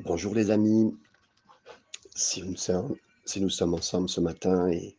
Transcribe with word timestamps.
Bonjour 0.00 0.34
les 0.34 0.50
amis, 0.50 0.92
si 2.16 2.42
nous 2.42 2.56
sommes, 2.56 3.74
ensemble 3.74 4.08
ce 4.08 4.20
matin 4.20 4.68
et 4.68 4.96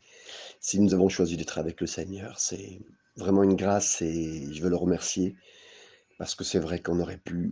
si 0.62 0.80
nous 0.80 0.94
avons 0.94 1.10
choisi 1.10 1.36
d'être 1.36 1.58
avec 1.58 1.82
le 1.82 1.86
Seigneur, 1.86 2.40
c'est 2.40 2.80
vraiment 3.18 3.44
une 3.44 3.58
grâce 3.58 4.02
et 4.02 4.48
je 4.54 4.64
veux 4.64 4.70
le 4.70 4.78
remercier 4.78 5.36
parce 6.18 6.34
que 6.34 6.46
c'est 6.46 6.60
vrai 6.60 6.82
qu'on 6.82 7.02
aurait 7.02 7.18
pu 7.18 7.52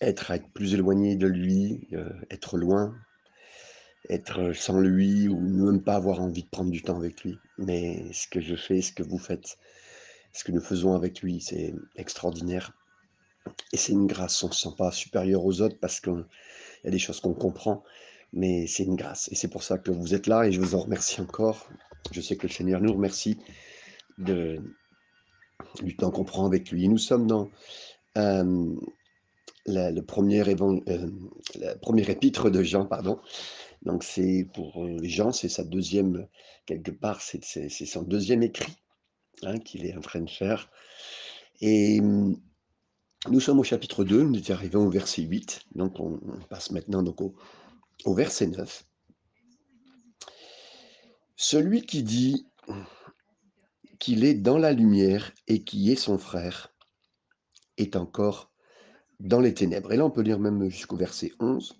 être 0.00 0.32
plus 0.54 0.72
éloigné 0.72 1.14
de 1.14 1.26
lui, 1.26 1.86
euh, 1.92 2.08
être 2.30 2.56
loin, 2.56 2.96
être 4.08 4.54
sans 4.54 4.80
lui 4.80 5.28
ou 5.28 5.38
ne 5.38 5.70
même 5.70 5.82
pas 5.82 5.96
avoir 5.96 6.22
envie 6.22 6.44
de 6.44 6.48
prendre 6.48 6.70
du 6.70 6.80
temps 6.80 6.96
avec 6.96 7.22
lui. 7.22 7.38
Mais 7.58 8.10
ce 8.14 8.26
que 8.26 8.40
je 8.40 8.56
fais, 8.56 8.80
ce 8.80 8.92
que 8.92 9.02
vous 9.02 9.18
faites, 9.18 9.58
ce 10.32 10.42
que 10.42 10.52
nous 10.52 10.62
faisons 10.62 10.94
avec 10.94 11.20
lui, 11.20 11.42
c'est 11.42 11.74
extraordinaire. 11.96 12.72
Et 13.72 13.76
c'est 13.76 13.92
une 13.92 14.06
grâce, 14.06 14.42
on 14.42 14.48
ne 14.48 14.52
se 14.52 14.60
sent 14.60 14.74
pas 14.76 14.90
supérieur 14.90 15.44
aux 15.44 15.60
autres 15.60 15.78
parce 15.80 16.00
qu'il 16.00 16.24
y 16.84 16.88
a 16.88 16.90
des 16.90 16.98
choses 16.98 17.20
qu'on 17.20 17.34
comprend, 17.34 17.84
mais 18.32 18.66
c'est 18.66 18.84
une 18.84 18.96
grâce. 18.96 19.28
Et 19.32 19.34
c'est 19.34 19.48
pour 19.48 19.62
ça 19.62 19.78
que 19.78 19.90
vous 19.90 20.14
êtes 20.14 20.26
là 20.26 20.46
et 20.46 20.52
je 20.52 20.60
vous 20.60 20.74
en 20.74 20.80
remercie 20.80 21.20
encore. 21.20 21.68
Je 22.12 22.20
sais 22.20 22.36
que 22.36 22.46
le 22.46 22.52
Seigneur 22.52 22.80
nous 22.80 22.92
remercie 22.92 23.38
du 24.18 25.96
temps 25.96 26.10
qu'on 26.10 26.24
prend 26.24 26.46
avec 26.46 26.70
lui. 26.70 26.88
Nous 26.88 26.98
sommes 26.98 27.26
dans 27.26 27.48
euh, 28.18 28.74
le 29.66 30.00
premier 30.00 30.42
euh, 30.42 32.10
épître 32.10 32.50
de 32.50 32.62
Jean, 32.62 32.86
pardon. 32.86 33.20
Donc 33.82 34.04
c'est 34.04 34.46
pour 34.52 34.84
euh, 34.84 34.98
Jean, 35.02 35.32
c'est 35.32 35.48
sa 35.48 35.64
deuxième, 35.64 36.26
quelque 36.66 36.90
part, 36.90 37.20
c'est 37.20 37.40
son 37.68 38.02
deuxième 38.02 38.42
écrit 38.42 38.76
hein, 39.42 39.58
qu'il 39.58 39.86
est 39.86 39.96
en 39.96 40.00
train 40.00 40.20
de 40.20 40.30
faire. 40.30 40.70
Et 41.60 42.00
nous 43.28 43.40
sommes 43.40 43.58
au 43.58 43.64
chapitre 43.64 44.04
2, 44.04 44.22
nous 44.22 44.38
étions 44.38 44.54
arrivés 44.54 44.76
au 44.76 44.88
verset 44.88 45.22
8, 45.22 45.66
donc 45.74 46.00
on, 46.00 46.18
passe 46.48 46.70
maintenant 46.70 47.02
donc 47.02 47.20
au, 47.20 47.34
au 48.04 48.14
verset 48.14 48.46
9. 48.46 48.84
Celui 51.36 51.82
qui 51.82 52.02
dit 52.02 52.46
qu'il 53.98 54.24
est 54.24 54.34
dans 54.34 54.58
la 54.58 54.72
lumière 54.72 55.32
et 55.48 55.62
qui 55.62 55.92
est 55.92 55.96
son 55.96 56.18
frère 56.18 56.72
est 57.76 57.96
encore 57.96 58.50
dans 59.20 59.40
les 59.40 59.54
ténèbres. 59.54 59.92
Et 59.92 59.96
là, 59.96 60.06
on 60.06 60.10
peut 60.10 60.22
lire 60.22 60.38
même 60.38 60.68
jusqu'au 60.70 60.96
verset 60.96 61.32
11. 61.40 61.78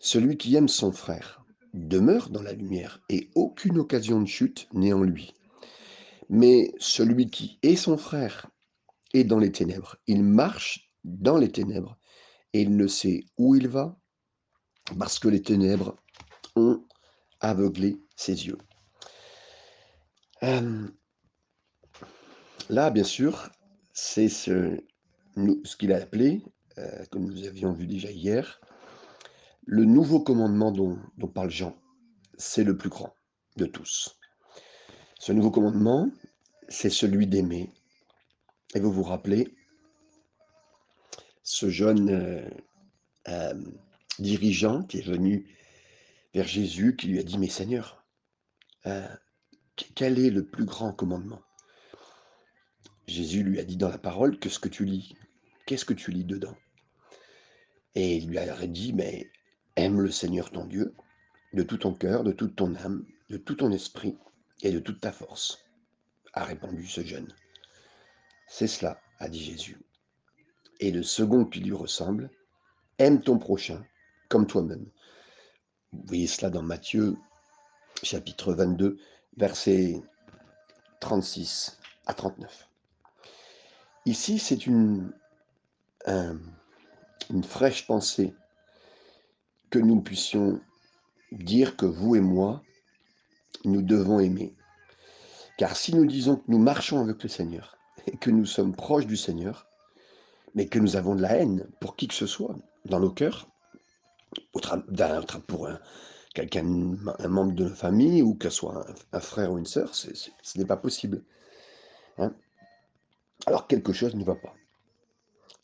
Celui 0.00 0.36
qui 0.36 0.54
aime 0.54 0.68
son 0.68 0.92
frère 0.92 1.44
demeure 1.74 2.30
dans 2.30 2.42
la 2.42 2.52
lumière 2.52 3.00
et 3.08 3.28
aucune 3.34 3.78
occasion 3.78 4.20
de 4.20 4.26
chute 4.26 4.68
n'est 4.72 4.92
en 4.92 5.02
lui. 5.02 5.34
Mais 6.28 6.72
celui 6.78 7.28
qui 7.28 7.58
est 7.62 7.76
son 7.76 7.96
frère 7.96 8.48
est 9.14 9.24
dans 9.24 9.38
les 9.38 9.52
ténèbres. 9.52 9.96
Il 10.06 10.22
marche 10.24 10.92
dans 11.04 11.36
les 11.36 11.50
ténèbres 11.50 11.98
et 12.52 12.62
il 12.62 12.76
ne 12.76 12.86
sait 12.86 13.24
où 13.38 13.54
il 13.54 13.68
va 13.68 13.98
parce 14.98 15.18
que 15.18 15.28
les 15.28 15.42
ténèbres 15.42 15.96
ont 16.56 16.84
aveuglé 17.40 18.00
ses 18.16 18.46
yeux. 18.46 18.58
Là, 22.70 22.90
bien 22.90 23.04
sûr, 23.04 23.50
c'est 23.92 24.28
ce, 24.28 24.80
ce 25.36 25.76
qu'il 25.76 25.92
a 25.92 25.96
appelé, 25.96 26.42
euh, 26.78 27.04
comme 27.10 27.24
nous 27.24 27.44
avions 27.44 27.72
vu 27.72 27.86
déjà 27.86 28.10
hier, 28.10 28.60
le 29.66 29.84
nouveau 29.84 30.20
commandement 30.20 30.70
dont 30.72 30.98
parle 31.34 31.50
Jean. 31.50 31.76
C'est 32.38 32.64
le 32.64 32.76
plus 32.76 32.88
grand 32.88 33.14
de 33.56 33.66
tous. 33.66 34.18
Ce 35.18 35.32
nouveau 35.32 35.50
commandement, 35.50 36.08
c'est 36.68 36.90
celui 36.90 37.26
d'aimer 37.26 37.70
et 38.74 38.80
vous 38.80 38.92
vous 38.92 39.02
rappelez, 39.02 39.54
ce 41.42 41.68
jeune 41.68 42.10
euh, 42.10 42.48
euh, 43.28 43.54
dirigeant 44.18 44.84
qui 44.84 44.98
est 44.98 45.06
venu 45.06 45.48
vers 46.34 46.46
Jésus, 46.46 46.96
qui 46.96 47.08
lui 47.08 47.18
a 47.18 47.22
dit, 47.22 47.38
mais 47.38 47.48
Seigneur, 47.48 48.04
euh, 48.86 49.08
quel 49.94 50.18
est 50.18 50.30
le 50.30 50.46
plus 50.46 50.64
grand 50.64 50.92
commandement? 50.92 51.42
Jésus 53.08 53.42
lui 53.42 53.58
a 53.58 53.64
dit 53.64 53.76
dans 53.76 53.88
la 53.88 53.98
parole 53.98 54.38
que 54.38 54.48
ce 54.48 54.60
que 54.60 54.68
tu 54.68 54.84
lis, 54.84 55.16
qu'est-ce 55.66 55.84
que 55.84 55.94
tu 55.94 56.12
lis 56.12 56.24
dedans? 56.24 56.56
Et 57.96 58.16
il 58.16 58.28
lui 58.28 58.38
a 58.38 58.66
dit, 58.66 58.92
mais 58.92 59.32
aime 59.74 60.00
le 60.00 60.10
Seigneur 60.10 60.50
ton 60.50 60.64
Dieu 60.64 60.94
de 61.52 61.64
tout 61.64 61.78
ton 61.78 61.92
cœur, 61.92 62.22
de 62.22 62.30
toute 62.30 62.54
ton 62.54 62.76
âme, 62.76 63.04
de 63.28 63.36
tout 63.36 63.56
ton 63.56 63.72
esprit 63.72 64.16
et 64.62 64.70
de 64.70 64.78
toute 64.78 65.00
ta 65.00 65.10
force, 65.10 65.58
a 66.32 66.44
répondu 66.44 66.86
ce 66.86 67.00
jeune. 67.00 67.34
C'est 68.52 68.66
cela, 68.66 69.00
a 69.20 69.28
dit 69.28 69.42
Jésus. 69.42 69.80
Et 70.80 70.90
le 70.90 71.04
second 71.04 71.44
qui 71.44 71.60
lui 71.60 71.72
ressemble, 71.72 72.30
aime 72.98 73.22
ton 73.22 73.38
prochain 73.38 73.86
comme 74.28 74.46
toi-même. 74.46 74.90
Vous 75.92 76.02
voyez 76.06 76.26
cela 76.26 76.50
dans 76.50 76.60
Matthieu 76.60 77.16
chapitre 78.02 78.52
22, 78.52 78.98
versets 79.36 80.02
36 80.98 81.78
à 82.06 82.12
39. 82.12 82.68
Ici, 84.04 84.40
c'est 84.40 84.66
une, 84.66 85.12
une 86.08 87.44
fraîche 87.44 87.86
pensée 87.86 88.34
que 89.70 89.78
nous 89.78 90.00
puissions 90.00 90.60
dire 91.30 91.76
que 91.76 91.86
vous 91.86 92.16
et 92.16 92.20
moi, 92.20 92.64
nous 93.64 93.82
devons 93.82 94.18
aimer. 94.18 94.56
Car 95.56 95.76
si 95.76 95.94
nous 95.94 96.04
disons 96.04 96.36
que 96.36 96.50
nous 96.50 96.58
marchons 96.58 97.00
avec 97.00 97.22
le 97.22 97.28
Seigneur, 97.28 97.76
que 98.18 98.30
nous 98.30 98.46
sommes 98.46 98.74
proches 98.74 99.06
du 99.06 99.16
Seigneur, 99.16 99.66
mais 100.54 100.66
que 100.66 100.78
nous 100.78 100.96
avons 100.96 101.14
de 101.14 101.22
la 101.22 101.36
haine 101.36 101.68
pour 101.80 101.96
qui 101.96 102.08
que 102.08 102.14
ce 102.14 102.26
soit 102.26 102.56
dans 102.84 103.00
nos 103.00 103.10
cœurs, 103.10 103.48
pour 105.46 105.68
un, 105.68 105.80
quelqu'un, 106.34 106.64
un 107.18 107.28
membre 107.28 107.52
de 107.54 107.64
la 107.64 107.74
famille, 107.74 108.22
ou 108.22 108.34
que 108.34 108.48
ce 108.48 108.56
soit 108.56 108.86
un, 109.12 109.20
frère 109.20 109.52
ou 109.52 109.58
une 109.58 109.66
sœur, 109.66 109.94
ce 109.94 110.08
n'est 110.56 110.64
pas 110.64 110.76
possible. 110.76 111.22
Hein. 112.18 112.34
Alors 113.46 113.66
quelque 113.66 113.92
chose 113.92 114.14
ne 114.14 114.24
va 114.24 114.34
pas. 114.34 114.54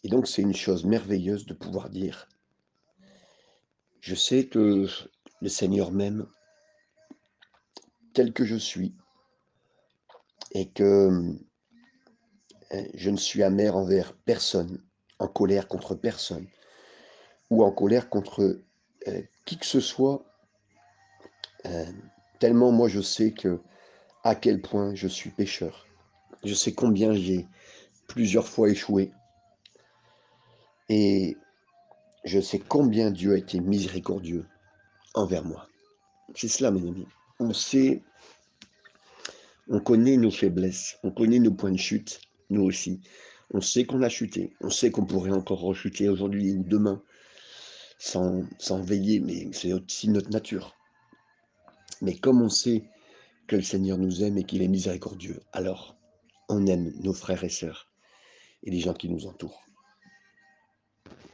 Et 0.05 0.09
donc 0.09 0.27
c'est 0.27 0.43
une 0.43 0.55
chose 0.55 0.85
merveilleuse 0.85 1.47
de 1.47 1.55
pouvoir 1.55 1.91
dire, 1.91 2.29
je 4.01 4.15
sais 4.15 4.47
que 4.47 4.87
le 5.41 5.49
Seigneur 5.49 5.91
m'aime 5.91 6.27
tel 8.15 8.33
que 8.33 8.45
je 8.45 8.57
suis, 8.57 8.95
et 10.53 10.71
que 10.71 11.37
je 12.95 13.11
ne 13.11 13.17
suis 13.17 13.43
amer 13.43 13.77
envers 13.77 14.13
personne, 14.13 14.83
en 15.19 15.29
colère 15.29 15.69
contre 15.69 15.95
personne, 15.95 16.47
ou 17.51 17.65
en 17.65 17.71
colère 17.71 18.09
contre 18.09 18.61
euh, 19.09 19.23
qui 19.45 19.57
que 19.57 19.67
ce 19.67 19.81
soit, 19.81 20.25
euh, 21.67 21.85
tellement 22.41 22.73
moi 22.73 22.89
je 22.89 23.01
sais 23.01 23.33
à 24.25 24.35
quel 24.35 24.61
point 24.61 24.95
je 24.95 25.07
suis 25.07 25.31
pécheur. 25.31 25.87
Je 26.45 26.55
sais 26.55 26.73
combien 26.73 27.13
j'ai 27.15 27.47
plusieurs 28.09 28.47
fois 28.47 28.69
échoué. 28.69 29.13
Et 30.89 31.37
je 32.25 32.41
sais 32.41 32.59
combien 32.59 33.11
Dieu 33.11 33.35
a 33.35 33.39
été 33.39 33.61
miséricordieux 33.61 34.47
envers 35.15 35.45
moi. 35.45 35.69
C'est 36.35 36.49
cela, 36.49 36.71
mes 36.71 36.81
amis. 36.81 37.07
On 37.39 37.53
sait, 37.53 38.03
on 39.69 39.81
connaît 39.81 40.17
nos 40.17 40.31
faiblesses, 40.31 40.99
on 41.03 41.11
connaît 41.11 41.39
nos 41.39 41.53
points 41.53 41.73
de 41.73 41.79
chute, 41.79 42.21
nous 42.51 42.63
aussi. 42.63 43.01
On 43.53 43.61
sait 43.61 43.85
qu'on 43.85 44.03
a 44.03 44.09
chuté, 44.09 44.53
on 44.61 44.71
sait 44.71 44.91
qu'on 44.91 45.07
pourrait 45.07 45.33
encore 45.33 45.61
rechuter 45.61 46.09
aujourd'hui 46.09 46.53
ou 46.53 46.65
demain 46.65 47.03
sans, 47.99 48.43
sans 48.59 48.81
veiller, 48.83 49.21
mais 49.21 49.49
c'est 49.53 49.73
aussi 49.73 50.09
notre 50.09 50.31
nature. 50.31 50.75
Mais 52.03 52.17
comme 52.17 52.43
on 52.43 52.49
sait 52.49 52.85
que 53.47 53.57
le 53.57 53.63
Seigneur 53.63 53.99
nous 53.99 54.23
aime 54.23 54.39
et 54.39 54.45
qu'il 54.45 54.63
est 54.63 54.69
miséricordieux, 54.69 55.41
alors 55.53 55.97
on 56.49 56.67
aime 56.67 56.93
nos 57.01 57.13
frères 57.13 57.45
et 57.45 57.49
sœurs 57.49 57.89
et 58.65 58.71
les 58.71 58.81
gens 58.81 58.95
qui 58.95 59.09
nous 59.09 59.27
entourent. 59.27 59.63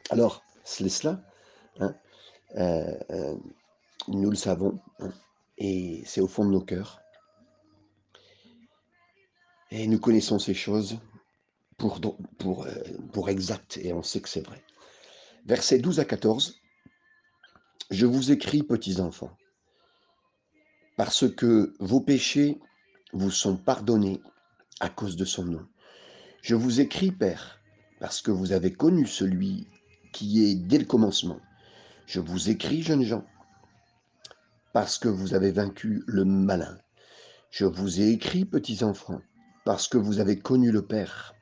Alors, 0.09 0.43
c'est 0.63 0.87
cela, 0.89 1.21
hein, 1.79 1.95
euh, 2.55 2.97
euh, 3.09 3.35
nous 4.07 4.29
le 4.29 4.35
savons, 4.35 4.79
hein, 4.99 5.11
et 5.57 6.03
c'est 6.05 6.21
au 6.21 6.27
fond 6.27 6.45
de 6.45 6.51
nos 6.51 6.61
cœurs. 6.61 7.02
Et 9.75 9.87
nous 9.87 9.99
connaissons 9.99 10.37
ces 10.37 10.53
choses 10.53 10.99
pour, 11.79 11.99
pour, 12.37 12.67
euh, 12.67 12.73
et 13.77 13.91
on 13.91 14.03
sait 14.03 14.21
que 14.21 14.29
c'est 14.29 14.45
vrai. 14.45 14.63
Versets 15.47 15.79
12 15.79 15.99
à 15.99 16.05
14. 16.05 16.61
Je 17.89 18.05
vous 18.05 18.31
écris, 18.31 18.61
petits 18.61 19.01
enfants, 19.01 19.35
parce 20.95 21.27
que 21.27 21.73
vos 21.79 22.01
péchés 22.01 22.59
vous 23.13 23.31
sont 23.31 23.57
pardonnés 23.57 24.21
à 24.79 24.89
cause 24.89 25.15
de 25.15 25.25
son 25.25 25.45
nom. 25.45 25.67
Je 26.43 26.53
vous 26.53 26.79
écris, 26.79 27.11
Père, 27.11 27.59
parce 27.99 28.21
que 28.21 28.29
vous 28.29 28.51
avez 28.51 28.71
connu 28.71 29.07
celui 29.07 29.67
qui 30.11 30.45
est 30.45 30.53
dès 30.53 30.77
le 30.77 30.85
commencement. 30.85 31.39
Je 32.05 32.19
vous 32.19 32.51
écris, 32.51 32.83
jeunes 32.83 33.05
gens, 33.05 33.25
parce 34.71 34.99
que 34.99 35.09
vous 35.09 35.33
avez 35.33 35.51
vaincu 35.51 36.03
le 36.05 36.25
malin. 36.25 36.77
Je 37.49 37.65
vous 37.65 38.01
ai 38.01 38.09
écrit, 38.09 38.45
petits 38.45 38.83
enfants, 38.83 39.21
parce 39.65 39.87
que 39.87 39.97
vous 39.97 40.19
avez 40.19 40.39
connu 40.39 40.71
le 40.71 40.85
Père. 40.85 41.33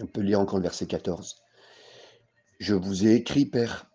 on 0.00 0.06
peut 0.06 0.20
lire 0.20 0.40
encore 0.40 0.58
le 0.58 0.64
verset 0.64 0.86
14. 0.86 1.36
Je 2.60 2.74
vous 2.74 3.06
ai 3.06 3.14
écrit, 3.14 3.46
Père, 3.46 3.86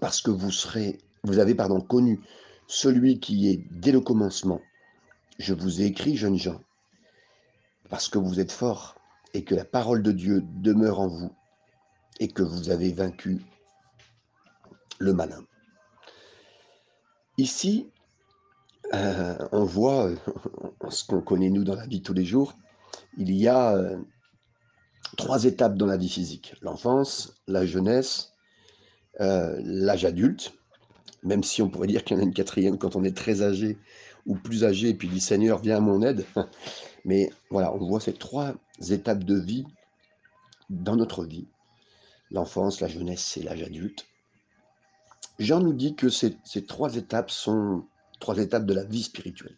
parce 0.00 0.20
que 0.20 0.30
vous 0.30 0.50
serez, 0.50 0.98
vous 1.22 1.38
avez 1.38 1.54
pardon 1.54 1.80
connu 1.80 2.20
celui 2.66 3.20
qui 3.20 3.48
est 3.48 3.64
dès 3.70 3.92
le 3.92 4.00
commencement. 4.00 4.60
Je 5.38 5.54
vous 5.54 5.80
ai 5.80 5.86
écrit, 5.86 6.16
jeunes 6.16 6.38
gens, 6.38 6.60
parce 7.88 8.08
que 8.08 8.18
vous 8.18 8.40
êtes 8.40 8.52
forts 8.52 8.96
et 9.34 9.44
que 9.44 9.54
la 9.54 9.64
parole 9.64 10.02
de 10.02 10.12
Dieu 10.12 10.42
demeure 10.42 11.00
en 11.00 11.08
vous 11.08 11.32
et 12.20 12.28
que 12.28 12.42
vous 12.42 12.70
avez 12.70 12.92
vaincu 12.92 13.42
le 14.98 15.12
malin. 15.12 15.44
Ici, 17.38 17.90
euh, 18.94 19.36
on 19.52 19.64
voit 19.64 20.06
euh, 20.06 20.16
ce 20.88 21.04
qu'on 21.04 21.20
connaît 21.20 21.50
nous 21.50 21.64
dans 21.64 21.74
la 21.74 21.86
vie 21.86 22.00
de 22.00 22.04
tous 22.04 22.14
les 22.14 22.24
jours. 22.24 22.54
Il 23.18 23.32
y 23.32 23.48
a 23.48 23.74
euh, 23.76 23.98
trois 25.16 25.44
étapes 25.44 25.76
dans 25.76 25.86
la 25.86 25.96
vie 25.96 26.08
physique 26.08 26.54
l'enfance, 26.62 27.34
la 27.46 27.66
jeunesse, 27.66 28.32
l'âge 29.18 30.04
adulte. 30.04 30.52
Même 31.22 31.42
si 31.42 31.62
on 31.62 31.68
pourrait 31.68 31.88
dire 31.88 32.04
qu'il 32.04 32.16
y 32.16 32.20
en 32.20 32.22
a 32.22 32.26
une 32.26 32.34
quatrième 32.34 32.78
quand 32.78 32.94
on 32.94 33.02
est 33.02 33.16
très 33.16 33.42
âgé 33.42 33.78
ou 34.26 34.36
plus 34.36 34.64
âgé, 34.64 34.90
et 34.90 34.94
puis 34.94 35.08
dit 35.08 35.20
Seigneur, 35.20 35.60
viens 35.60 35.78
à 35.78 35.80
mon 35.80 36.02
aide. 36.02 36.24
Mais 37.04 37.30
voilà, 37.50 37.72
on 37.72 37.78
voit 37.78 38.00
ces 38.00 38.12
trois 38.12 38.54
étapes 38.90 39.24
de 39.24 39.38
vie 39.38 39.64
dans 40.68 40.96
notre 40.96 41.24
vie 41.24 41.46
l'enfance, 42.30 42.80
la 42.80 42.88
jeunesse 42.88 43.36
et 43.36 43.42
l'âge 43.42 43.62
adulte. 43.62 44.06
Jean 45.38 45.60
nous 45.60 45.72
dit 45.72 45.94
que 45.94 46.08
ces, 46.08 46.36
ces 46.44 46.64
trois 46.64 46.96
étapes 46.96 47.30
sont 47.30 47.84
trois 48.18 48.38
étapes 48.38 48.66
de 48.66 48.74
la 48.74 48.84
vie 48.84 49.02
spirituelle. 49.02 49.56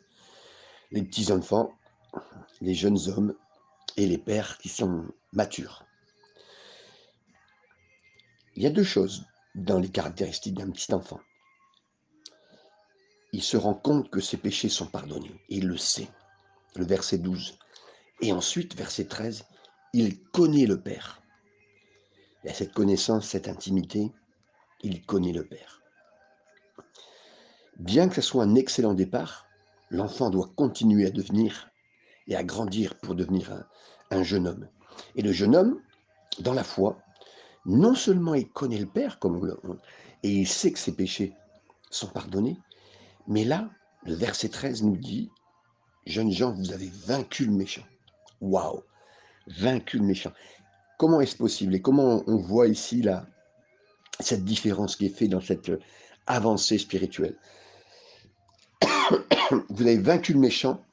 Les 0.90 1.02
petits 1.02 1.32
enfants, 1.32 1.72
les 2.60 2.74
jeunes 2.74 2.98
hommes 3.08 3.34
et 3.96 4.06
les 4.06 4.18
pères 4.18 4.58
qui 4.58 4.68
sont 4.68 5.06
matures. 5.32 5.84
Il 8.56 8.62
y 8.62 8.66
a 8.66 8.70
deux 8.70 8.84
choses 8.84 9.24
dans 9.54 9.78
les 9.78 9.90
caractéristiques 9.90 10.54
d'un 10.54 10.70
petit 10.70 10.92
enfant. 10.92 11.20
Il 13.32 13.42
se 13.42 13.56
rend 13.56 13.74
compte 13.74 14.10
que 14.10 14.20
ses 14.20 14.36
péchés 14.36 14.68
sont 14.68 14.86
pardonnés. 14.86 15.38
Il 15.48 15.68
le 15.68 15.76
sait. 15.76 16.08
Le 16.76 16.86
verset 16.86 17.18
12. 17.18 17.58
Et 18.20 18.32
ensuite, 18.32 18.74
verset 18.74 19.04
13, 19.04 19.44
il 19.92 20.22
connaît 20.30 20.66
le 20.66 20.80
Père. 20.80 21.22
Il 22.42 22.50
a 22.50 22.54
cette 22.54 22.72
connaissance, 22.72 23.28
cette 23.28 23.48
intimité, 23.48 24.10
il 24.82 25.04
connaît 25.04 25.32
le 25.32 25.44
Père. 25.44 25.82
Bien 27.78 28.08
que 28.08 28.16
ce 28.16 28.20
soit 28.20 28.42
un 28.42 28.56
excellent 28.56 28.94
départ, 28.94 29.46
l'enfant 29.90 30.30
doit 30.30 30.50
continuer 30.56 31.06
à 31.06 31.10
devenir 31.10 31.70
et 32.26 32.34
à 32.34 32.42
grandir 32.42 32.96
pour 32.96 33.14
devenir 33.14 33.64
un, 34.10 34.22
jeune 34.24 34.48
homme. 34.48 34.68
Et 35.14 35.22
le 35.22 35.32
jeune 35.32 35.54
homme, 35.54 35.80
dans 36.40 36.54
la 36.54 36.64
foi, 36.64 36.98
non 37.66 37.94
seulement 37.94 38.34
il 38.34 38.48
connaît 38.48 38.78
le 38.78 38.86
Père 38.86 39.18
comme 39.20 39.56
et 40.24 40.30
il 40.30 40.48
sait 40.48 40.72
que 40.72 40.78
ses 40.78 40.94
péchés 40.94 41.34
sont 41.90 42.08
pardonnés, 42.08 42.56
mais 43.28 43.44
là, 43.44 43.70
le 44.04 44.14
verset 44.14 44.48
13 44.48 44.82
nous 44.82 44.96
dit, 44.96 45.30
jeunes 46.04 46.32
gens, 46.32 46.52
vous 46.52 46.72
avez 46.72 46.90
vaincu 47.06 47.44
le 47.44 47.52
méchant. 47.52 47.84
Waouh 48.40 48.82
Vaincu 49.46 49.98
le 49.98 50.04
méchant. 50.04 50.32
Comment 50.98 51.20
est-ce 51.20 51.36
possible 51.36 51.76
Et 51.76 51.80
comment 51.80 52.24
on 52.26 52.36
voit 52.36 52.66
ici 52.66 53.02
là, 53.02 53.26
cette 54.18 54.44
différence 54.44 54.96
qui 54.96 55.06
est 55.06 55.16
faite 55.16 55.30
dans 55.30 55.40
cette 55.40 55.70
avancée 56.26 56.78
spirituelle? 56.78 57.36
vous 59.68 59.82
avez 59.82 59.98
vaincu 59.98 60.32
le 60.32 60.40
méchant 60.40 60.84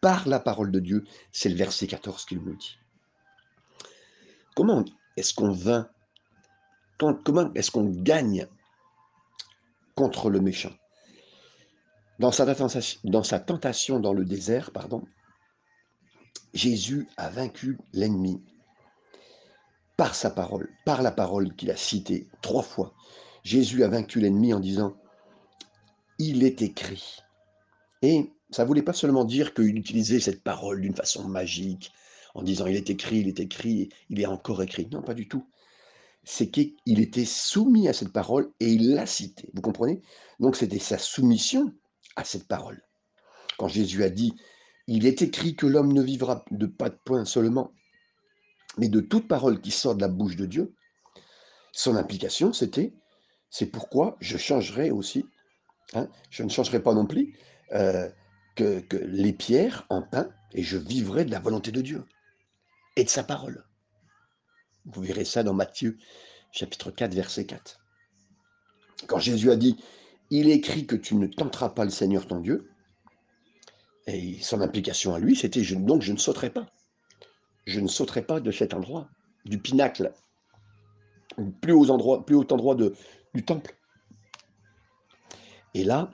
par 0.00 0.28
la 0.28 0.38
parole 0.38 0.70
de 0.70 0.80
Dieu. 0.80 1.04
C'est 1.32 1.48
le 1.48 1.56
verset 1.56 1.86
14 1.86 2.24
qu'il 2.24 2.38
nous 2.38 2.54
dit. 2.54 2.78
Comment 4.54 4.84
est-ce 5.16 5.34
qu'on 5.34 5.50
vainc? 5.50 5.88
Comment 6.98 7.52
est-ce 7.54 7.70
qu'on 7.70 7.90
gagne 7.90 8.46
contre 9.94 10.30
le 10.30 10.40
méchant? 10.40 10.72
Dans 12.20 12.30
sa, 12.30 13.40
tentation 13.40 13.98
dans 13.98 14.12
le 14.12 14.24
désert, 14.24 14.70
Jésus 16.52 17.08
a 17.16 17.28
vaincu 17.28 17.78
l'ennemi 17.92 18.40
par 19.96 20.14
sa 20.14 20.30
parole, 20.30 20.70
par 20.84 21.02
la 21.02 21.10
parole 21.10 21.54
qu'il 21.56 21.70
a 21.72 21.76
citée 21.76 22.28
trois 22.40 22.62
fois. 22.62 22.94
Jésus 23.42 23.82
a 23.82 23.88
vaincu 23.88 24.20
l'ennemi 24.20 24.54
en 24.54 24.60
disant, 24.60 24.96
il 26.18 26.44
est 26.44 26.62
écrit. 26.62 27.23
Et 28.04 28.30
ça 28.50 28.64
ne 28.64 28.68
voulait 28.68 28.82
pas 28.82 28.92
seulement 28.92 29.24
dire 29.24 29.54
qu'il 29.54 29.78
utilisait 29.78 30.20
cette 30.20 30.42
parole 30.42 30.82
d'une 30.82 30.94
façon 30.94 31.26
magique, 31.26 31.90
en 32.34 32.42
disant 32.42 32.66
il 32.66 32.76
est 32.76 32.90
écrit, 32.90 33.20
il 33.20 33.28
est 33.28 33.40
écrit, 33.40 33.88
il 34.10 34.20
est 34.20 34.26
encore 34.26 34.62
écrit. 34.62 34.86
Non, 34.92 35.00
pas 35.00 35.14
du 35.14 35.26
tout. 35.26 35.48
C'est 36.22 36.50
qu'il 36.50 37.00
était 37.00 37.24
soumis 37.24 37.88
à 37.88 37.94
cette 37.94 38.12
parole 38.12 38.52
et 38.60 38.68
il 38.68 38.94
l'a 38.94 39.06
citée. 39.06 39.48
Vous 39.54 39.62
comprenez? 39.62 40.02
Donc 40.38 40.54
c'était 40.54 40.78
sa 40.78 40.98
soumission 40.98 41.72
à 42.14 42.24
cette 42.24 42.46
parole. 42.46 42.82
Quand 43.56 43.68
Jésus 43.68 44.04
a 44.04 44.10
dit, 44.10 44.34
il 44.86 45.06
est 45.06 45.22
écrit 45.22 45.56
que 45.56 45.66
l'homme 45.66 45.94
ne 45.94 46.02
vivra 46.02 46.44
de 46.50 46.66
pas 46.66 46.90
de 46.90 46.98
point 47.06 47.24
seulement, 47.24 47.72
mais 48.76 48.88
de 48.90 49.00
toute 49.00 49.28
parole 49.28 49.62
qui 49.62 49.70
sort 49.70 49.94
de 49.94 50.02
la 50.02 50.08
bouche 50.08 50.36
de 50.36 50.44
Dieu, 50.44 50.74
son 51.72 51.96
implication, 51.96 52.52
c'était, 52.52 52.92
c'est 53.48 53.66
pourquoi 53.66 54.18
je 54.20 54.36
changerai 54.36 54.90
aussi, 54.90 55.24
hein, 55.94 56.10
je 56.28 56.42
ne 56.42 56.50
changerai 56.50 56.82
pas 56.82 56.92
non 56.92 57.06
plus, 57.06 57.34
euh, 57.74 58.08
que, 58.56 58.84
les 59.06 59.32
pierres 59.32 59.84
en 59.88 60.02
pain 60.02 60.28
et 60.52 60.62
je 60.62 60.78
vivrai 60.78 61.24
de 61.24 61.30
la 61.30 61.40
volonté 61.40 61.72
de 61.72 61.80
Dieu 61.80 62.04
et 62.96 63.04
de 63.04 63.08
sa 63.08 63.24
parole. 63.24 63.64
Vous 64.86 65.02
verrez 65.02 65.24
ça 65.24 65.42
dans 65.42 65.54
Matthieu 65.54 65.98
chapitre 66.52 66.90
4, 66.90 67.14
verset 67.14 67.46
4. 67.46 67.80
Quand 69.08 69.18
Jésus 69.18 69.50
a 69.50 69.56
dit, 69.56 69.76
il 70.30 70.48
écrit 70.50 70.86
que 70.86 70.94
tu 70.94 71.16
ne 71.16 71.26
tenteras 71.26 71.70
pas 71.70 71.84
le 71.84 71.90
Seigneur 71.90 72.26
ton 72.26 72.38
Dieu, 72.38 72.70
et 74.06 74.40
son 74.40 74.60
implication 74.60 75.14
à 75.14 75.18
lui, 75.18 75.34
c'était 75.34 75.62
donc 75.62 76.02
je 76.02 76.12
ne 76.12 76.18
sauterai 76.18 76.50
pas. 76.50 76.66
Je 77.66 77.80
ne 77.80 77.88
sauterai 77.88 78.22
pas 78.22 78.40
de 78.40 78.50
cet 78.50 78.74
endroit, 78.74 79.08
du 79.46 79.58
pinacle, 79.58 80.12
plus 81.36 81.52
plus 81.60 81.72
haut 81.72 82.52
endroit 82.52 82.74
de, 82.74 82.94
du 83.34 83.44
temple. 83.44 83.74
Et 85.72 85.84
là, 85.84 86.10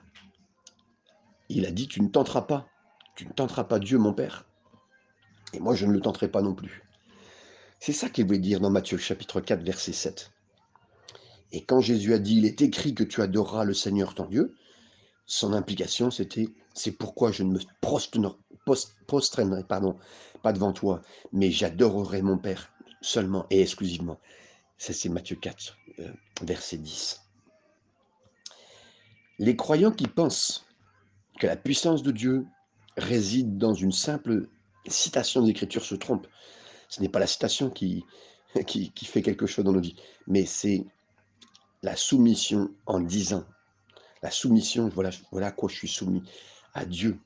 il 1.51 1.65
a 1.65 1.71
dit, 1.71 1.87
tu 1.87 2.01
ne 2.01 2.09
tenteras 2.09 2.43
pas, 2.43 2.67
tu 3.15 3.25
ne 3.25 3.33
tenteras 3.33 3.63
pas 3.63 3.79
Dieu, 3.79 3.97
mon 3.97 4.13
Père. 4.13 4.45
Et 5.53 5.59
moi, 5.59 5.75
je 5.75 5.85
ne 5.85 5.91
le 5.91 5.99
tenterai 5.99 6.29
pas 6.29 6.41
non 6.41 6.55
plus. 6.55 6.83
C'est 7.79 7.93
ça 7.93 8.09
qu'il 8.09 8.25
voulait 8.25 8.39
dire 8.39 8.59
dans 8.59 8.69
Matthieu 8.69 8.97
chapitre 8.97 9.41
4, 9.41 9.63
verset 9.63 9.93
7. 9.93 10.31
Et 11.51 11.63
quand 11.65 11.81
Jésus 11.81 12.13
a 12.13 12.19
dit, 12.19 12.37
il 12.37 12.45
est 12.45 12.61
écrit 12.61 12.93
que 12.93 13.03
tu 13.03 13.21
adoreras 13.21 13.65
le 13.65 13.73
Seigneur 13.73 14.15
ton 14.15 14.25
Dieu, 14.25 14.55
son 15.25 15.53
implication, 15.53 16.11
c'était, 16.11 16.47
c'est 16.73 16.91
pourquoi 16.91 17.31
je 17.31 17.43
ne 17.43 17.53
me 17.53 17.59
prostrenerai 19.07 19.63
pardon, 19.63 19.97
pas 20.41 20.53
devant 20.53 20.73
toi, 20.73 21.01
mais 21.33 21.51
j'adorerai 21.51 22.21
mon 22.21 22.37
Père 22.37 22.71
seulement 23.01 23.45
et 23.49 23.61
exclusivement. 23.61 24.19
Ça, 24.77 24.93
c'est 24.93 25.09
Matthieu 25.09 25.35
4, 25.35 25.77
euh, 25.99 26.11
verset 26.43 26.77
10. 26.77 27.21
Les 29.39 29.55
croyants 29.55 29.91
qui 29.91 30.07
pensent 30.07 30.65
que 31.41 31.47
la 31.47 31.57
puissance 31.57 32.03
de 32.03 32.11
Dieu 32.11 32.45
réside 32.97 33.57
dans 33.57 33.73
une 33.73 33.91
simple 33.91 34.47
citation 34.85 35.41
d'écriture 35.41 35.83
se 35.83 35.95
trompe. 35.95 36.27
Ce 36.87 37.01
n'est 37.01 37.09
pas 37.09 37.17
la 37.17 37.25
citation 37.25 37.69
qui, 37.71 38.05
qui, 38.67 39.05
fait 39.05 39.23
quelque 39.23 39.47
chose 39.47 39.65
dans 39.65 39.71
nos 39.71 39.81
vies, 39.81 39.95
mais 40.27 40.45
c'est 40.45 40.85
la 41.81 41.95
soumission 41.95 42.69
en 42.85 42.99
disant, 42.99 43.43
la 44.21 44.29
soumission, 44.29 44.89
voilà, 44.89 45.09
voilà 45.31 45.47
à 45.47 45.51
quoi 45.51 45.67
je 45.67 45.77
suis 45.77 45.87
soumis, 45.87 46.21
à 46.75 46.85
Dieu. 46.85 47.17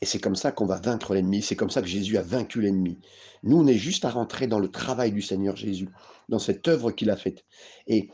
Et 0.00 0.06
c'est 0.06 0.18
comme 0.18 0.34
ça 0.34 0.50
qu'on 0.50 0.66
va 0.66 0.80
vaincre 0.80 1.14
l'ennemi, 1.14 1.40
c'est 1.40 1.54
comme 1.54 1.70
ça 1.70 1.80
que 1.80 1.86
Jésus 1.86 2.18
a 2.18 2.22
vaincu 2.22 2.60
l'ennemi. 2.60 2.98
Nous, 3.44 3.56
on 3.56 3.68
est 3.68 3.78
juste 3.78 4.04
à 4.04 4.10
rentrer 4.10 4.48
dans 4.48 4.58
le 4.58 4.68
travail 4.68 5.12
du 5.12 5.22
Seigneur 5.22 5.54
Jésus, 5.54 5.88
dans 6.28 6.40
cette 6.40 6.66
œuvre 6.66 6.90
qu'il 6.90 7.10
a 7.10 7.16
faite. 7.16 7.44
Et 7.86 8.08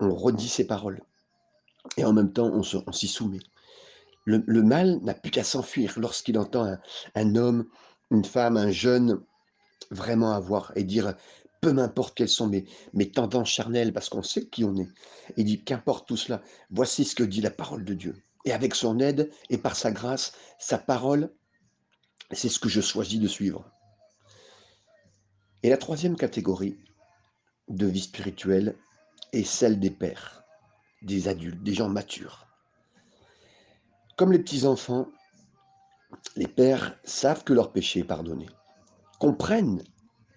on 0.00 0.12
redit 0.16 0.48
ses 0.48 0.66
paroles. 0.66 1.00
Et 1.96 2.04
en 2.04 2.12
même 2.12 2.32
temps, 2.32 2.50
on 2.52 2.92
s'y 2.92 3.06
soumet 3.06 3.38
le, 4.26 4.62
mal 4.62 4.98
n'a 5.02 5.14
plus 5.14 5.30
qu'à 5.30 5.44
s'enfuir 5.44 5.94
lorsqu'il 5.98 6.38
entend 6.38 6.76
un, 7.14 7.36
homme, 7.36 7.66
une 8.10 8.24
femme, 8.24 8.56
un 8.56 8.70
jeune 8.70 9.20
vraiment 9.90 10.32
avoir 10.32 10.72
et 10.74 10.82
dire 10.82 11.14
peu 11.60 11.72
m'importe 11.72 12.16
quelles 12.16 12.28
sont 12.28 12.48
mes, 12.48 12.64
mes 12.92 13.10
tendances 13.10 13.48
charnelles, 13.48 13.92
parce 13.92 14.08
qu'on 14.08 14.22
sait 14.22 14.46
qui 14.46 14.64
on 14.64 14.76
est. 14.76 14.88
Il 15.36 15.44
dit 15.44 15.62
qu'importe 15.62 16.06
tout 16.06 16.16
cela, 16.16 16.42
voici 16.70 17.04
ce 17.04 17.14
que 17.14 17.22
dit 17.22 17.40
la 17.40 17.50
parole 17.50 17.84
de 17.84 17.94
Dieu. 17.94 18.16
Et 18.44 18.52
avec 18.52 18.74
son 18.74 18.98
aide 19.00 19.30
et 19.48 19.58
par 19.58 19.76
sa 19.76 19.90
grâce, 19.90 20.32
sa 20.58 20.78
parole, 20.78 21.32
c'est 22.32 22.48
ce 22.48 22.58
que 22.58 22.68
je 22.68 22.80
choisis 22.80 23.20
de 23.20 23.28
suivre. 23.28 23.70
Et 25.62 25.70
la 25.70 25.76
troisième 25.76 26.16
catégorie 26.16 26.76
de 27.68 27.86
vie 27.86 28.02
spirituelle 28.02 28.76
est 29.32 29.44
celle 29.44 29.80
des 29.80 29.90
pères, 29.90 30.44
des 31.02 31.28
adultes, 31.28 31.62
des 31.62 31.74
gens 31.74 31.88
matures. 31.88 32.45
Comme 34.16 34.32
les 34.32 34.38
petits-enfants, 34.38 35.08
les 36.36 36.48
pères 36.48 36.98
savent 37.04 37.44
que 37.44 37.52
leur 37.52 37.70
péché 37.70 38.00
est 38.00 38.04
pardonné, 38.04 38.46
comprennent 39.18 39.84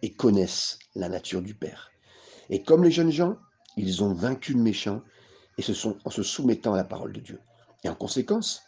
et 0.02 0.14
connaissent 0.14 0.80
la 0.96 1.08
nature 1.08 1.42
du 1.42 1.54
Père. 1.54 1.90
Et 2.50 2.62
comme 2.62 2.84
les 2.84 2.92
jeunes 2.92 3.12
gens, 3.12 3.38
ils 3.78 4.04
ont 4.04 4.14
vaincu 4.14 4.54
le 4.54 4.62
méchant 4.62 5.02
en 5.58 6.10
se 6.10 6.24
soumettant 6.24 6.74
à 6.74 6.78
la 6.78 6.84
parole 6.84 7.14
de 7.14 7.22
Dieu. 7.22 7.40
Et 7.86 7.90
en 7.90 7.96
conséquence, 7.96 8.64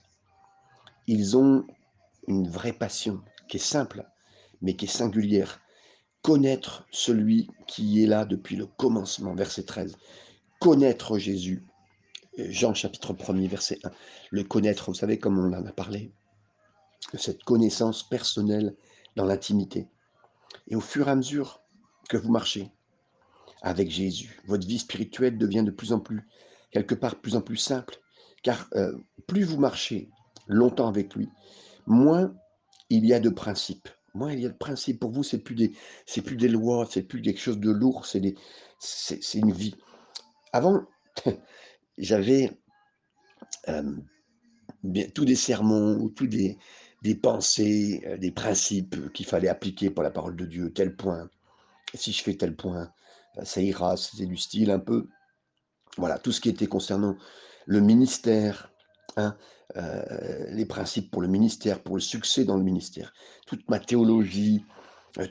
ils 1.08 1.36
ont 1.36 1.68
une 2.28 2.48
vraie 2.48 2.72
passion 2.72 3.22
qui 3.50 3.58
est 3.58 3.60
simple, 3.60 4.06
mais 4.62 4.78
qui 4.78 4.86
est 4.86 4.88
singulière. 4.88 5.60
Connaître 6.22 6.88
celui 6.90 7.50
qui 7.68 8.02
est 8.02 8.08
là 8.08 8.24
depuis 8.24 8.56
le 8.56 8.66
commencement, 8.66 9.36
verset 9.36 9.64
13. 9.64 9.98
Connaître 10.62 11.18
Jésus, 11.18 11.66
Jean 12.38 12.74
chapitre 12.74 13.14
1er, 13.14 13.48
verset 13.48 13.80
1. 13.84 13.92
Le 14.32 14.44
connaître, 14.44 14.90
vous 14.92 14.96
savez 14.96 15.20
comme 15.20 15.38
on 15.40 15.54
en 15.54 15.66
a 15.66 15.72
parlé, 15.72 16.12
cette 17.14 17.44
connaissance 17.44 18.08
personnelle 18.08 18.76
dans 19.16 19.26
l'intimité. 19.26 19.88
Et 20.68 20.76
au 20.76 20.82
fur 20.82 21.08
et 21.08 21.12
à 21.12 21.16
mesure 21.16 21.62
que 22.10 22.18
vous 22.18 22.32
marchez 22.32 22.72
avec 23.62 23.92
Jésus, 23.92 24.42
votre 24.46 24.66
vie 24.66 24.80
spirituelle 24.80 25.38
devient 25.38 25.64
de 25.64 25.72
plus 25.72 25.94
en 25.94 26.00
plus, 26.00 26.28
quelque 26.72 26.96
part, 26.96 27.16
plus 27.20 27.36
en 27.36 27.42
plus 27.42 27.58
simple. 27.58 27.98
Car 28.44 28.68
euh, 28.76 28.98
plus 29.28 29.44
vous 29.44 29.58
marchez 29.58 30.10
longtemps 30.48 30.88
avec 30.88 31.14
lui, 31.16 31.30
moins 31.86 32.34
il 32.90 33.06
y 33.06 33.14
a 33.14 33.20
de 33.20 33.30
principes. 33.30 33.90
Moins 34.14 34.34
il 34.34 34.40
y 34.40 34.46
a 34.46 34.50
de 34.50 34.58
principes. 34.58 35.00
Pour 35.00 35.12
vous, 35.12 35.24
c'est 35.24 35.38
plus 35.38 35.56
des, 35.56 35.74
c'est 36.06 36.22
plus 36.22 36.36
des 36.36 36.48
lois, 36.48 36.88
c'est 36.90 37.04
plus 37.04 37.22
quelque 37.22 37.40
chose 37.40 37.60
de 37.60 37.72
lourd, 37.72 38.06
c'est 38.06 38.36
c'est, 38.80 39.36
une 39.36 39.52
vie. 39.52 39.76
Avant, 40.54 40.82
j'avais 42.02 42.52
euh, 43.70 43.96
tous 45.14 45.26
des 45.26 45.36
sermons 45.36 45.98
ou 46.00 46.10
tous 46.10 46.28
des, 46.28 46.58
pensées, 47.22 48.04
euh, 48.08 48.18
des 48.18 48.32
principes 48.32 49.14
qu'il 49.14 49.26
fallait 49.26 49.48
appliquer 49.48 49.90
pour 49.92 50.04
la 50.04 50.12
parole 50.12 50.36
de 50.36 50.46
Dieu, 50.46 50.74
tel 50.74 50.96
point. 50.96 51.30
Si 51.94 52.12
je 52.12 52.24
fais 52.24 52.36
tel 52.36 52.56
point, 52.56 52.92
euh, 53.38 53.46
ça 53.46 53.62
ira, 53.62 53.96
c'est 53.98 54.26
du 54.26 54.38
style 54.38 54.72
un 54.72 54.80
peu. 54.80 55.08
Voilà, 55.98 56.18
tout 56.18 56.32
ce 56.32 56.42
qui 56.42 56.50
était 56.50 56.68
concernant 56.68 57.18
le 57.68 57.82
ministère, 57.82 58.72
hein, 59.18 59.38
les 59.76 60.66
principes 60.66 61.12
pour 61.12 61.22
le 61.22 61.28
ministère, 61.28 61.82
pour 61.84 61.96
le 61.96 62.02
succès 62.02 62.44
dans 62.44 62.58
le 62.58 62.64
ministère, 62.64 63.14
toute 63.46 63.70
ma 63.70 63.80
théologie, 63.80 64.66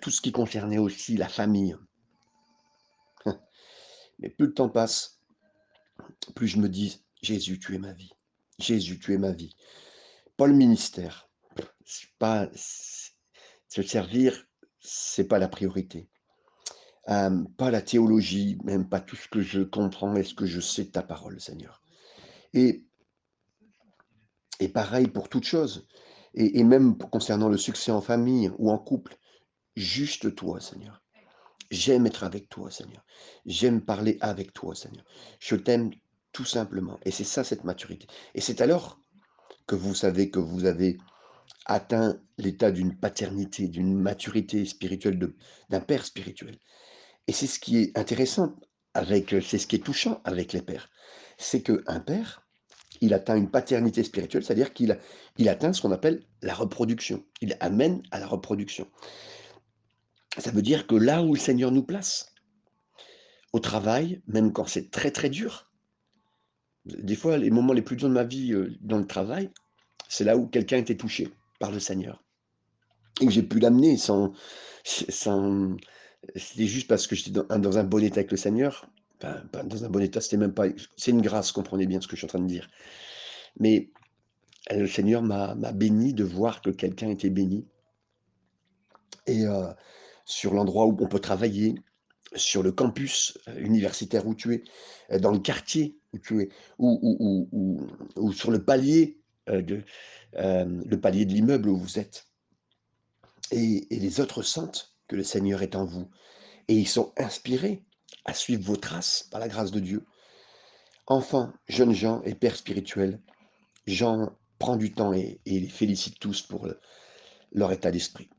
tout 0.01 0.11
ce 0.11 0.21
qui 0.21 0.33
concernait 0.33 0.79
aussi 0.79 1.17
la 1.17 1.29
famille. 1.29 1.77
Mais 4.19 4.29
plus 4.29 4.47
le 4.47 4.55
temps 4.55 4.69
passe, 4.69 5.20
plus 6.35 6.49
je 6.49 6.59
me 6.59 6.69
dis, 6.69 7.05
Jésus, 7.23 7.59
tu 7.59 7.75
es 7.75 7.79
ma 7.79 7.93
vie. 7.93 8.13
Jésus, 8.59 8.99
tu 8.99 9.15
es 9.15 9.19
ma 9.19 9.33
vie. 9.33 9.55
Pas 10.37 10.47
le 10.47 10.55
ministère, 10.55 11.31
pas 12.19 12.49
se 12.55 13.83
servir, 13.83 14.47
c'est 14.81 15.29
pas 15.29 15.39
la 15.39 15.49
priorité. 15.49 16.09
pas 17.05 17.71
la 17.71 17.83
théologie, 17.83 18.59
même 18.65 18.89
pas 18.89 19.01
tout 19.01 19.17
ce 19.17 19.29
que 19.29 19.41
je 19.41 19.63
comprends 19.63 20.15
est 20.15 20.25
ce 20.25 20.35
que 20.35 20.47
je 20.47 20.61
sais 20.61 20.87
ta 20.87 21.03
parole, 21.03 21.41
Seigneur. 21.41 21.83
Et, 22.53 22.87
et 24.61 24.69
pareil 24.69 25.09
pour 25.09 25.29
toute 25.29 25.45
chose. 25.45 25.87
Et, 26.35 26.61
et 26.61 26.65
même 26.65 26.97
concernant 26.97 27.49
le 27.49 27.59
succès 27.59 27.91
en 27.91 28.01
famille 28.01 28.51
ou 28.59 28.71
en 28.71 28.79
couple, 28.79 29.17
juste 29.77 30.35
toi, 30.35 30.61
Seigneur. 30.61 31.03
J'aime 31.71 32.07
être 32.07 32.25
avec 32.25 32.49
toi, 32.49 32.71
Seigneur. 32.71 33.05
J'aime 33.47 33.81
parler 33.81 34.19
avec 34.21 34.53
toi, 34.53 34.75
Seigneur. 34.75 35.05
Je 35.39 35.57
t'aime 35.57 35.91
tout 36.33 36.45
simplement. 36.45 36.99
Et 37.05 37.11
c'est 37.11 37.25
ça, 37.25 37.45
cette 37.45 37.65
maturité. 37.65 38.07
Et 38.35 38.41
c'est 38.41 38.61
alors 38.61 38.99
que 39.67 39.75
vous 39.77 39.95
savez 39.95 40.31
que 40.31 40.41
vous 40.41 40.65
avez 40.65 40.99
atteint 41.67 42.21
l'état 42.39 42.71
d'une 42.71 42.97
paternité, 42.97 43.69
d'une 43.69 43.95
maturité 43.95 44.65
spirituelle 44.65 45.19
d'un 45.69 45.81
père 45.81 46.05
spirituel. 46.05 46.59
Et 47.29 47.33
c'est 47.33 47.47
ce 47.47 47.61
qui 47.61 47.79
est 47.79 47.99
intéressant 47.99 48.57
c'est 48.95 49.59
ce 49.59 49.67
qui 49.67 49.77
est 49.77 49.85
touchant 49.85 50.21
avec 50.25 50.53
les 50.53 50.63
pères, 50.63 50.91
c'est 51.39 51.63
qu'un 51.63 52.01
père, 52.01 52.47
il 53.01 53.15
atteint 53.15 53.37
une 53.37 53.51
paternité 53.51 54.03
spirituelle, 54.03 54.45
c'est-à-dire 54.45 54.73
qu'il 54.73 54.99
il 55.39 55.49
atteint 55.49 55.73
ce 55.73 55.81
qu'on 55.81 55.93
appelle 55.93 56.25
la 56.43 56.55
reproduction. 56.55 57.25
Il 57.41 57.57
amène 57.61 58.03
à 58.11 58.19
la 58.19 58.27
reproduction. 58.27 58.89
Ça 60.39 60.51
veut 60.51 60.63
dire 60.63 60.87
que 60.87 60.95
là 60.95 61.23
où 61.23 61.35
le 61.35 61.41
Seigneur 61.41 61.73
nous 61.73 61.83
place, 61.83 62.35
au 63.53 63.59
travail, 63.59 64.23
même 64.27 64.53
quand 64.53 64.67
c'est 64.67 64.91
très 64.91 65.11
très 65.11 65.29
dur, 65.29 65.71
des 66.87 67.17
fois 67.17 67.37
les 67.37 67.51
moments 67.51 67.73
les 67.73 67.83
plus 67.83 67.97
durs 67.97 68.09
de 68.09 68.15
ma 68.15 68.25
vie 68.25 68.53
euh, 68.53 68.77
dans 68.81 68.99
le 68.99 69.07
travail, 69.07 69.51
c'est 70.09 70.25
là 70.25 70.37
où 70.37 70.47
quelqu'un 70.47 70.79
était 70.79 70.97
touché 70.97 71.29
par 71.59 71.71
le 71.71 71.81
Seigneur. 71.81 72.23
Et 73.21 73.31
j'ai 73.31 73.43
pu 73.43 73.59
l'amener 73.59 73.97
sans, 73.97 74.33
c'était 74.85 76.67
juste 76.67 76.89
parce 76.89 77.07
que 77.07 77.15
j'étais 77.15 77.31
dans, 77.31 77.79
un 77.79 77.85
bon 77.85 78.03
état 78.03 78.21
avec 78.21 78.31
le 78.31 78.37
Seigneur. 78.37 78.87
Enfin, 79.23 79.43
dans 79.65 79.85
un 79.85 79.89
bon 79.89 80.01
état, 80.01 80.21
c'était 80.21 80.37
même 80.37 80.55
pas. 80.55 80.67
C'est 80.97 81.11
une 81.11 81.21
grâce, 81.21 81.53
comprenez 81.53 81.87
bien 81.87 82.01
ce 82.01 82.09
que 82.09 82.17
je 82.17 82.21
suis 82.21 82.27
en 82.27 82.29
train 82.29 82.41
de 82.41 82.47
dire. 82.47 82.69
Mais 83.59 83.91
le 84.71 84.87
Seigneur 84.87 85.23
m'a 85.23 85.55
béni 85.73 86.15
de 86.15 86.25
voir 86.25 86.63
que 86.63 86.71
quelqu'un 86.71 87.11
était 87.11 87.31
béni. 87.31 87.67
Et 89.27 89.47
euh, 89.47 89.73
sur 90.31 90.55
l'endroit 90.55 90.87
où 90.87 90.97
on 91.01 91.09
peut 91.09 91.19
travailler, 91.19 91.75
sur 92.37 92.63
le 92.63 92.71
campus 92.71 93.37
universitaire 93.57 94.27
où 94.27 94.35
tu 94.35 94.55
es, 94.55 94.63
euh, 95.11 95.19
dans 95.19 95.33
le 95.33 95.41
quartier 95.41 95.99
où 96.13 96.19
tu 96.19 96.43
es, 96.43 96.49
ou, 96.79 98.33
sur 98.33 98.53
le 98.53 98.65
palier 98.65 99.21
euh, 99.49 99.61
de, 99.61 99.83
euh, 100.37 100.83
le 100.87 101.01
palier 101.01 101.25
de 101.25 101.33
l'immeuble 101.33 101.69
où 101.69 101.77
vous 101.77 101.99
êtes. 101.99 102.29
Et, 103.51 103.87
les 103.91 104.21
autres 104.21 104.43
sentent 104.43 104.95
que 105.09 105.17
le 105.17 105.25
Seigneur 105.25 105.63
est 105.63 105.75
en 105.75 105.85
vous. 105.85 106.09
Et 106.69 106.75
ils 106.75 106.89
sont 106.89 107.13
inspirés 107.17 107.85
à 108.25 108.33
suivre 108.33 108.63
vos 108.63 108.77
traces 108.77 109.27
par 109.33 109.41
la 109.41 109.49
grâce 109.49 109.73
de 109.73 109.81
Dieu. 109.81 110.05
Enfants, 111.09 111.53
jeunes 111.69 111.95
gens 111.95 112.23
et 112.23 112.37
pères 112.37 112.55
spirituels, 112.55 113.21
Jean 113.89 114.31
prend 114.61 114.77
du 114.77 114.93
temps 114.93 115.13
et, 115.13 115.41
les 115.45 115.69
félicite 115.69 116.21
tous 116.21 116.43
pour 116.43 116.69
leur 117.51 117.73
état 117.73 117.91
d'esprit. 117.91 118.31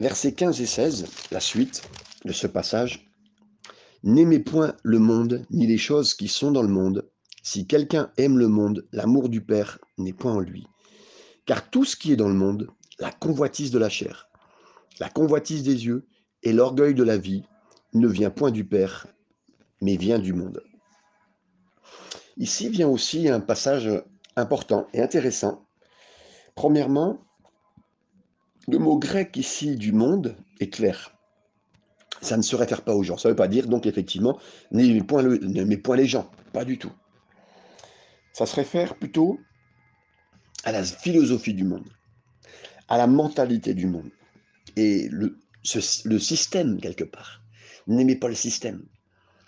Versets 0.00 0.32
15 0.32 0.62
et 0.62 0.66
16, 0.66 1.06
la 1.30 1.40
suite 1.40 1.82
de 2.24 2.32
ce 2.32 2.46
passage. 2.46 3.06
N'aimez 4.02 4.38
point 4.38 4.74
le 4.82 4.98
monde, 4.98 5.44
ni 5.50 5.66
les 5.66 5.76
choses 5.76 6.14
qui 6.14 6.26
sont 6.26 6.50
dans 6.50 6.62
le 6.62 6.68
monde. 6.68 7.10
Si 7.42 7.66
quelqu'un 7.66 8.10
aime 8.16 8.38
le 8.38 8.48
monde, 8.48 8.88
l'amour 8.92 9.28
du 9.28 9.42
Père 9.42 9.78
n'est 9.98 10.14
point 10.14 10.32
en 10.32 10.40
lui. 10.40 10.66
Car 11.44 11.68
tout 11.68 11.84
ce 11.84 11.96
qui 11.96 12.12
est 12.12 12.16
dans 12.16 12.30
le 12.30 12.34
monde, 12.34 12.70
la 12.98 13.12
convoitise 13.12 13.70
de 13.70 13.78
la 13.78 13.90
chair, 13.90 14.30
la 15.00 15.10
convoitise 15.10 15.64
des 15.64 15.84
yeux 15.84 16.08
et 16.42 16.54
l'orgueil 16.54 16.94
de 16.94 17.04
la 17.04 17.18
vie, 17.18 17.44
ne 17.92 18.08
vient 18.08 18.30
point 18.30 18.52
du 18.52 18.64
Père, 18.64 19.06
mais 19.82 19.98
vient 19.98 20.18
du 20.18 20.32
monde. 20.32 20.62
Ici 22.38 22.70
vient 22.70 22.88
aussi 22.88 23.28
un 23.28 23.40
passage 23.40 23.90
important 24.34 24.86
et 24.94 25.02
intéressant. 25.02 25.66
Premièrement, 26.54 27.18
le 28.68 28.78
mot 28.78 28.98
grec 28.98 29.36
ici 29.36 29.76
du 29.76 29.92
monde 29.92 30.36
est 30.60 30.70
clair. 30.70 31.16
Ça 32.20 32.36
ne 32.36 32.42
se 32.42 32.56
réfère 32.56 32.82
pas 32.82 32.94
aux 32.94 33.02
gens. 33.02 33.16
Ça 33.16 33.28
ne 33.28 33.32
veut 33.32 33.36
pas 33.36 33.48
dire 33.48 33.66
donc 33.66 33.86
effectivement 33.86 34.38
n'aimez 34.70 35.02
point, 35.02 35.24
point 35.82 35.96
les 35.96 36.06
gens. 36.06 36.30
Pas 36.52 36.64
du 36.64 36.78
tout. 36.78 36.92
Ça 38.32 38.46
se 38.46 38.54
réfère 38.54 38.96
plutôt 38.96 39.38
à 40.64 40.72
la 40.72 40.82
philosophie 40.82 41.54
du 41.54 41.64
monde, 41.64 41.88
à 42.88 42.98
la 42.98 43.06
mentalité 43.06 43.74
du 43.74 43.86
monde 43.86 44.10
et 44.76 45.08
le, 45.10 45.38
le 46.04 46.18
système 46.18 46.80
quelque 46.80 47.04
part. 47.04 47.42
N'aimez 47.86 48.16
pas 48.16 48.28
le 48.28 48.34
système. 48.34 48.84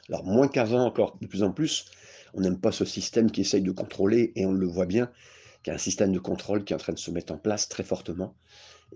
Alors 0.09 0.25
moins 0.25 0.49
qu'avant 0.49 0.85
encore, 0.85 1.19
de 1.21 1.26
plus 1.26 1.42
en 1.42 1.52
plus, 1.52 1.87
on 2.35 2.40
n'aime 2.40 2.59
pas 2.59 2.73
ce 2.73 2.85
système 2.85 3.31
qui 3.31 3.42
essaye 3.42 3.62
de 3.62 3.71
contrôler 3.71 4.33
et 4.37 4.47
on 4.47 4.52
le 4.52 4.66
voit 4.66 4.87
bien, 4.87 5.11
qu'il 5.62 5.71
y 5.71 5.73
a 5.73 5.75
un 5.75 5.78
système 5.78 6.12
de 6.12 6.19
contrôle 6.19 6.64
qui 6.64 6.73
est 6.73 6.76
en 6.76 6.81
train 6.81 6.92
de 6.92 6.99
se 6.99 7.11
mettre 7.11 7.33
en 7.33 7.38
place 7.38 7.69
très 7.69 7.85
fortement 7.85 8.35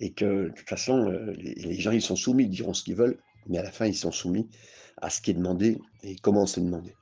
et 0.01 0.13
que 0.13 0.49
de 0.49 0.53
toute 0.55 0.69
façon, 0.69 1.11
euh, 1.11 1.33
les, 1.37 1.79
gens 1.79 1.93
ils 1.93 2.03
sont 2.03 2.17
soumis, 2.17 2.45
ils 2.45 2.51
diront 2.51 2.75
ce 2.75 2.85
qu'ils 2.85 2.97
veulent, 2.97 3.19
mais 3.47 3.59
à 3.59 3.63
la 3.63 3.71
fin 3.71 3.87
ils 3.87 3.95
sont 3.95 4.13
soumis 4.13 4.49
à 4.99 5.11
ce 5.11 5.21
qui 5.21 5.31
est 5.31 5.35
demandé 5.35 5.79
et 6.03 6.17
comment 6.17 6.47
c'est 6.47 6.61
demandé. 6.61 6.95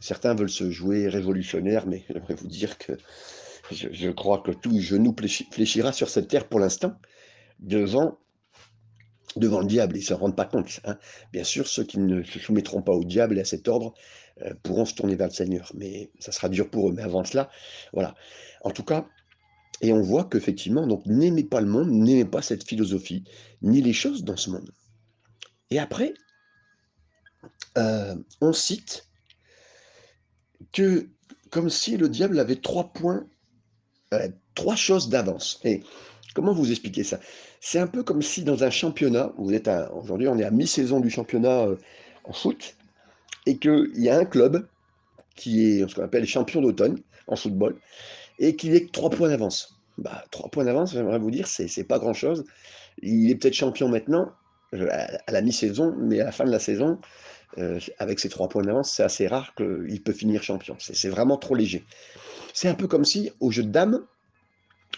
Certains 0.00 0.34
veulent 0.34 0.50
se 0.50 0.70
jouer 0.70 1.08
révolutionnaire, 1.08 1.86
mais 1.86 2.04
j'aimerais 2.08 2.34
vous 2.34 2.48
dire 2.48 2.76
que 2.78 2.94
je, 3.70 4.10
crois 4.10 4.42
que 4.42 4.50
tout 4.50 4.78
genou 4.80 5.14
fléchira 5.50 5.92
sur 5.92 6.08
cette 6.08 6.28
terre 6.28 6.48
pour 6.48 6.60
l'instant 6.60 6.94
devant, 7.60 8.18
devant 9.36 9.60
le 9.60 9.66
diable. 9.66 9.96
Ils 9.96 10.00
ne 10.00 10.04
s'en 10.04 10.16
rendent 10.16 10.36
pas 10.36 10.44
compte. 10.44 10.80
Hein. 10.84 10.98
Bien 11.32 11.44
sûr, 11.44 11.66
ceux 11.68 11.84
qui 11.84 11.98
ne 11.98 12.22
se 12.24 12.38
soumettront 12.38 12.82
pas 12.82 12.92
au 12.92 13.04
diable 13.04 13.38
et 13.38 13.42
à 13.42 13.44
cet 13.44 13.68
ordre 13.68 13.94
euh, 14.42 14.52
pourront 14.62 14.84
se 14.84 14.94
tourner 14.94 15.14
vers 15.14 15.28
le 15.28 15.32
Seigneur, 15.32 15.70
mais 15.74 16.10
ça 16.18 16.32
sera 16.32 16.48
dur 16.48 16.68
pour 16.68 16.90
eux. 16.90 16.92
Mais 16.92 17.02
avant 17.02 17.24
cela, 17.24 17.48
voilà. 17.92 18.14
En 18.62 18.70
tout 18.70 18.84
cas, 18.84 19.06
et 19.82 19.92
on 19.92 20.00
voit 20.00 20.24
qu'effectivement, 20.24 20.86
donc 20.86 21.04
n'aimez 21.06 21.44
pas 21.44 21.60
le 21.60 21.66
monde, 21.66 21.90
n'aimez 21.90 22.24
pas 22.24 22.40
cette 22.40 22.66
philosophie, 22.66 23.24
ni 23.60 23.82
les 23.82 23.92
choses 23.92 24.24
dans 24.24 24.36
ce 24.36 24.50
monde. 24.50 24.70
Et 25.70 25.78
après, 25.80 26.14
euh, 27.76 28.14
on 28.40 28.52
cite 28.52 29.08
que 30.72 31.08
comme 31.50 31.68
si 31.68 31.96
le 31.96 32.08
diable 32.08 32.38
avait 32.38 32.56
trois 32.56 32.92
points, 32.92 33.26
euh, 34.14 34.28
trois 34.54 34.76
choses 34.76 35.08
d'avance. 35.08 35.60
Et 35.64 35.82
comment 36.34 36.54
vous 36.54 36.70
expliquer 36.70 37.02
ça? 37.04 37.18
C'est 37.60 37.78
un 37.78 37.86
peu 37.86 38.02
comme 38.02 38.22
si 38.22 38.44
dans 38.44 38.62
un 38.64 38.70
championnat, 38.70 39.32
vous 39.36 39.52
êtes 39.52 39.68
aujourd'hui 39.92 40.28
on 40.28 40.38
est 40.38 40.44
à 40.44 40.50
mi-saison 40.50 41.00
du 41.00 41.10
championnat 41.10 41.66
euh, 41.66 41.76
en 42.24 42.32
foot, 42.32 42.76
et 43.46 43.58
qu'il 43.58 43.90
y 43.96 44.08
a 44.08 44.16
un 44.18 44.24
club 44.24 44.68
qui 45.34 45.64
est 45.64 45.88
ce 45.88 45.94
qu'on 45.94 46.04
appelle 46.04 46.26
champion 46.26 46.60
d'automne 46.60 47.00
en 47.26 47.36
football, 47.36 47.76
et 48.38 48.56
qu'il 48.56 48.74
est 48.74 48.92
trois 48.92 49.10
points 49.10 49.28
d'avance. 49.28 49.78
Bah, 49.98 50.24
trois 50.30 50.50
points 50.50 50.64
d'avance, 50.64 50.92
j'aimerais 50.92 51.18
vous 51.18 51.30
dire, 51.30 51.46
c'est 51.46 51.84
pas 51.84 51.98
grand-chose. 51.98 52.44
Il 53.02 53.30
est 53.30 53.34
peut-être 53.34 53.54
champion 53.54 53.88
maintenant, 53.88 54.32
euh, 54.74 54.88
à 55.26 55.32
la 55.32 55.42
mi-saison, 55.42 55.94
mais 55.98 56.20
à 56.20 56.24
la 56.24 56.32
fin 56.32 56.44
de 56.44 56.50
la 56.50 56.58
saison, 56.58 56.98
euh, 57.58 57.78
avec 57.98 58.18
ses 58.18 58.28
trois 58.28 58.48
points 58.48 58.62
d'avance, 58.62 58.92
c'est 58.92 59.02
assez 59.02 59.26
rare 59.26 59.54
qu'il 59.54 60.02
peut 60.02 60.12
finir 60.12 60.42
champion. 60.42 60.76
C'est 60.78 61.08
vraiment 61.08 61.36
trop 61.36 61.54
léger. 61.54 61.84
C'est 62.54 62.68
un 62.68 62.74
peu 62.74 62.86
comme 62.86 63.04
si, 63.04 63.30
au 63.40 63.50
jeu 63.50 63.62
de 63.62 63.70
dames, 63.70 64.00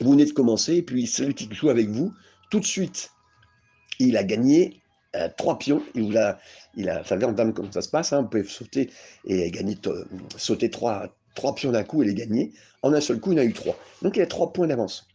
vous 0.01 0.13
venez 0.13 0.25
de 0.25 0.33
commencer, 0.33 0.77
et 0.77 0.83
puis 0.83 1.07
celui 1.07 1.35
qui 1.35 1.49
joue 1.53 1.71
avec 1.71 1.89
vous, 1.89 2.13
tout 2.51 2.61
de 2.61 2.65
suite, 2.65 3.11
il 3.99 4.17
a 4.17 4.25
gagné 4.25 4.81
euh, 5.17 5.29
trois 5.37 5.59
pions. 5.59 5.83
Il 5.95 6.17
a, 6.17 6.39
il 6.77 6.89
a, 6.89 7.03
vous 7.03 7.25
en 7.25 7.33
dame 7.33 7.53
comment 7.53 7.71
ça 7.71 7.83
se 7.83 7.89
passe, 7.89 8.13
hein, 8.13 8.23
vous 8.23 8.29
pouvez 8.29 8.45
sauter 8.45 8.91
et 9.25 9.51
gagner, 9.51 9.77
sauter 10.37 10.71
trois, 10.71 11.09
trois 11.35 11.55
pions 11.55 11.73
d'un 11.73 11.85
coup 11.85 12.03
et 12.03 12.07
les 12.07 12.15
gagner. 12.15 12.53
En 12.83 12.93
un 12.93 13.01
seul 13.01 13.21
coup, 13.21 13.33
il 13.33 13.39
a 13.39 13.45
eu 13.45 13.53
trois. 13.53 13.77
Donc 14.03 14.17
il 14.17 14.23
a 14.23 14.27
trois 14.27 14.53
points 14.53 14.67
d'avance. 14.67 15.07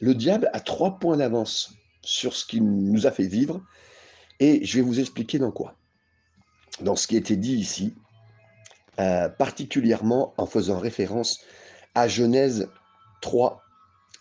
Le 0.00 0.14
diable 0.14 0.50
a 0.52 0.60
trois 0.60 0.98
points 0.98 1.16
d'avance 1.16 1.74
sur 2.02 2.34
ce 2.34 2.44
qu'il 2.46 2.64
nous 2.64 3.06
a 3.06 3.10
fait 3.10 3.26
vivre, 3.26 3.60
et 4.40 4.64
je 4.64 4.78
vais 4.78 4.82
vous 4.82 5.00
expliquer 5.00 5.38
dans 5.38 5.50
quoi. 5.50 5.74
Dans 6.80 6.96
ce 6.96 7.06
qui 7.06 7.16
a 7.16 7.18
été 7.18 7.36
dit 7.36 7.54
ici, 7.54 7.94
euh, 9.00 9.28
particulièrement 9.28 10.34
en 10.38 10.46
faisant 10.46 10.78
référence 10.78 11.40
à 11.94 12.08
Genèse 12.08 12.68
3, 13.20 13.62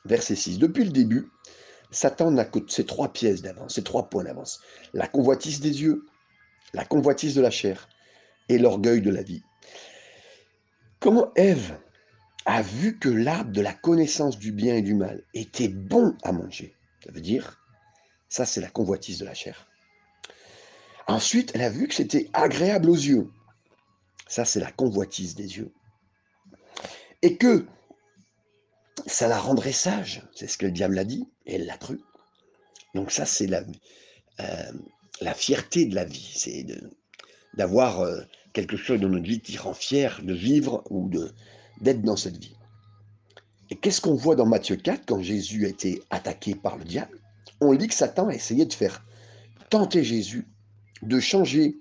verset 0.06 0.36
6. 0.36 0.58
Depuis 0.58 0.84
le 0.84 0.92
début, 0.92 1.30
Satan 1.92 2.32
n'a 2.32 2.46
que 2.46 2.60
ces 2.68 2.86
trois 2.86 3.14
pièces 3.14 3.42
d'avance, 3.42 3.76
ces 3.76 3.84
trois 3.84 4.10
points 4.10 4.24
d'avance. 4.24 4.60
La 4.94 5.08
convoitise 5.08 5.60
des 5.60 5.82
yeux, 5.82 6.06
la 6.74 6.84
convoitise 6.84 7.36
de 7.36 7.42
la 7.42 7.52
chair 7.52 7.88
et 8.50 8.58
l'orgueil 8.58 9.02
de 9.02 9.12
la 9.12 9.22
vie. 9.22 9.44
Comment 11.00 11.32
Ève 11.36 11.80
a 12.46 12.62
vu 12.62 12.98
que 12.98 13.10
l'arbre 13.10 13.52
de 13.52 13.62
la 13.62 13.74
connaissance 13.74 14.38
du 14.38 14.52
bien 14.52 14.76
et 14.76 14.82
du 14.82 14.96
mal 14.96 15.24
était 15.34 15.68
bon 15.68 16.16
à 16.24 16.32
manger 16.32 16.76
Ça 17.04 17.12
veut 17.12 17.22
dire, 17.22 17.64
ça 18.30 18.46
c'est 18.46 18.62
la 18.62 18.70
convoitise 18.70 19.20
de 19.20 19.26
la 19.26 19.34
chair. 19.34 19.68
Ensuite, 21.08 21.52
elle 21.56 21.62
a 21.62 21.70
vu 21.70 21.88
que 21.88 21.94
c'était 21.94 22.30
agréable 22.34 22.90
aux 22.90 22.96
yeux. 22.96 23.30
Ça 24.28 24.46
c'est 24.46 24.60
la 24.60 24.72
convoitise 24.72 25.36
des 25.36 25.58
yeux. 25.58 25.74
Et 27.22 27.38
que 27.38 27.66
ça 29.06 29.28
la 29.28 29.40
rendrait 29.40 29.72
sage, 29.72 30.24
c'est 30.34 30.48
ce 30.48 30.58
que 30.58 30.66
le 30.66 30.72
diable 30.72 30.98
a 31.00 31.06
dit, 31.06 31.30
et 31.46 31.56
elle 31.56 31.66
l'a 31.66 31.78
cru. 31.78 32.02
Donc 32.96 33.12
ça, 33.12 33.26
c'est 33.26 33.48
la, 33.48 33.64
euh, 34.40 34.72
la 35.22 35.34
fierté 35.34 35.86
de 35.86 35.96
la 35.96 36.06
vie, 36.06 36.34
c'est 36.36 36.66
d'avoir 37.54 38.02
euh, 38.02 38.22
quelque 38.54 38.78
chose 38.78 39.00
dans 39.00 39.10
notre 39.10 39.26
vie 39.26 39.42
qui 39.42 39.58
rend 39.58 39.74
fier 39.74 40.22
de 40.24 40.34
vivre 40.34 40.84
ou 40.90 41.10
d'être 41.82 42.02
dans 42.02 42.16
cette 42.16 42.38
vie. 42.38 42.56
Et 43.70 43.76
qu'est-ce 43.76 44.02
qu'on 44.02 44.16
voit 44.16 44.36
dans 44.36 44.46
Matthieu 44.46 44.78
4 44.78 45.06
quand 45.06 45.22
Jésus 45.22 45.66
a 45.66 45.70
été 45.70 46.02
attaqué 46.10 46.56
par 46.56 46.78
le 46.78 46.86
diable? 46.86 47.20
On 47.60 47.72
lit 47.72 47.88
que 47.88 47.94
Satan 47.94 48.30
a 48.30 48.34
essayé 48.34 48.66
de 48.66 48.74
faire 48.74 49.04
tenter 49.70 50.04
Jésus 50.04 50.48
de 51.02 51.20
changer 51.20 51.78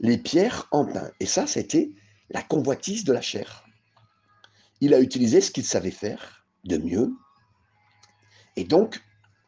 les 0.00 0.18
pierres 0.18 0.68
en 0.70 0.84
pain. 0.84 1.10
Et 1.20 1.26
ça, 1.26 1.46
c'était 1.46 1.90
la 2.30 2.42
convoitise 2.42 3.04
de 3.04 3.12
la 3.12 3.20
chair. 3.20 3.64
Il 4.80 4.94
a 4.94 5.00
utilisé 5.00 5.40
ce 5.40 5.50
qu'il 5.50 5.64
savait 5.64 5.90
faire, 5.90 6.46
de 6.64 6.76
mieux, 6.76 7.10
et 8.56 8.64
donc 8.64 9.00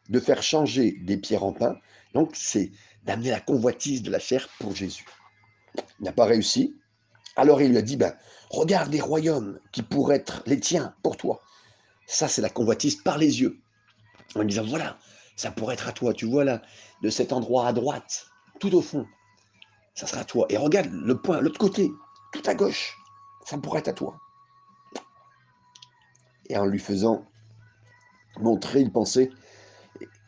de 0.09 0.19
faire 0.19 0.43
changer 0.43 0.97
des 1.01 1.17
pierres 1.17 1.43
en 1.43 1.53
pain. 1.53 1.77
Donc 2.13 2.31
c'est 2.35 2.71
d'amener 3.03 3.29
la 3.29 3.39
convoitise 3.39 4.01
de 4.01 4.11
la 4.11 4.19
chair 4.19 4.49
pour 4.59 4.75
Jésus. 4.75 5.05
N'a 5.99 6.11
pas 6.11 6.25
réussi. 6.25 6.75
Alors 7.35 7.61
il 7.61 7.71
lui 7.71 7.77
a 7.77 7.81
dit, 7.81 7.97
ben, 7.97 8.15
regarde 8.49 8.91
les 8.91 9.01
royaumes 9.01 9.59
qui 9.71 9.81
pourraient 9.81 10.17
être 10.17 10.43
les 10.45 10.59
tiens 10.59 10.93
pour 11.03 11.17
toi. 11.17 11.41
Ça, 12.07 12.27
c'est 12.27 12.41
la 12.41 12.49
convoitise 12.49 12.97
par 12.97 13.17
les 13.17 13.41
yeux. 13.41 13.59
En 14.35 14.43
disant, 14.43 14.65
voilà, 14.65 14.97
ça 15.35 15.51
pourrait 15.51 15.75
être 15.75 15.87
à 15.87 15.93
toi. 15.93 16.13
Tu 16.13 16.25
vois 16.25 16.43
là, 16.43 16.61
de 17.01 17.09
cet 17.09 17.31
endroit 17.31 17.67
à 17.67 17.73
droite, 17.73 18.27
tout 18.59 18.73
au 18.75 18.81
fond, 18.81 19.05
ça 19.95 20.07
sera 20.07 20.21
à 20.21 20.25
toi. 20.25 20.45
Et 20.49 20.57
regarde 20.57 20.89
le 20.91 21.17
point, 21.21 21.39
l'autre 21.39 21.59
côté, 21.59 21.89
tout 22.33 22.43
à 22.45 22.53
gauche, 22.53 22.97
ça 23.45 23.57
pourrait 23.57 23.79
être 23.79 23.89
à 23.89 23.93
toi 23.93 24.17
et 26.51 26.57
en 26.57 26.65
lui 26.65 26.79
faisant 26.79 27.25
montrer, 28.39 28.81
il 28.81 28.91
pensait 28.91 29.29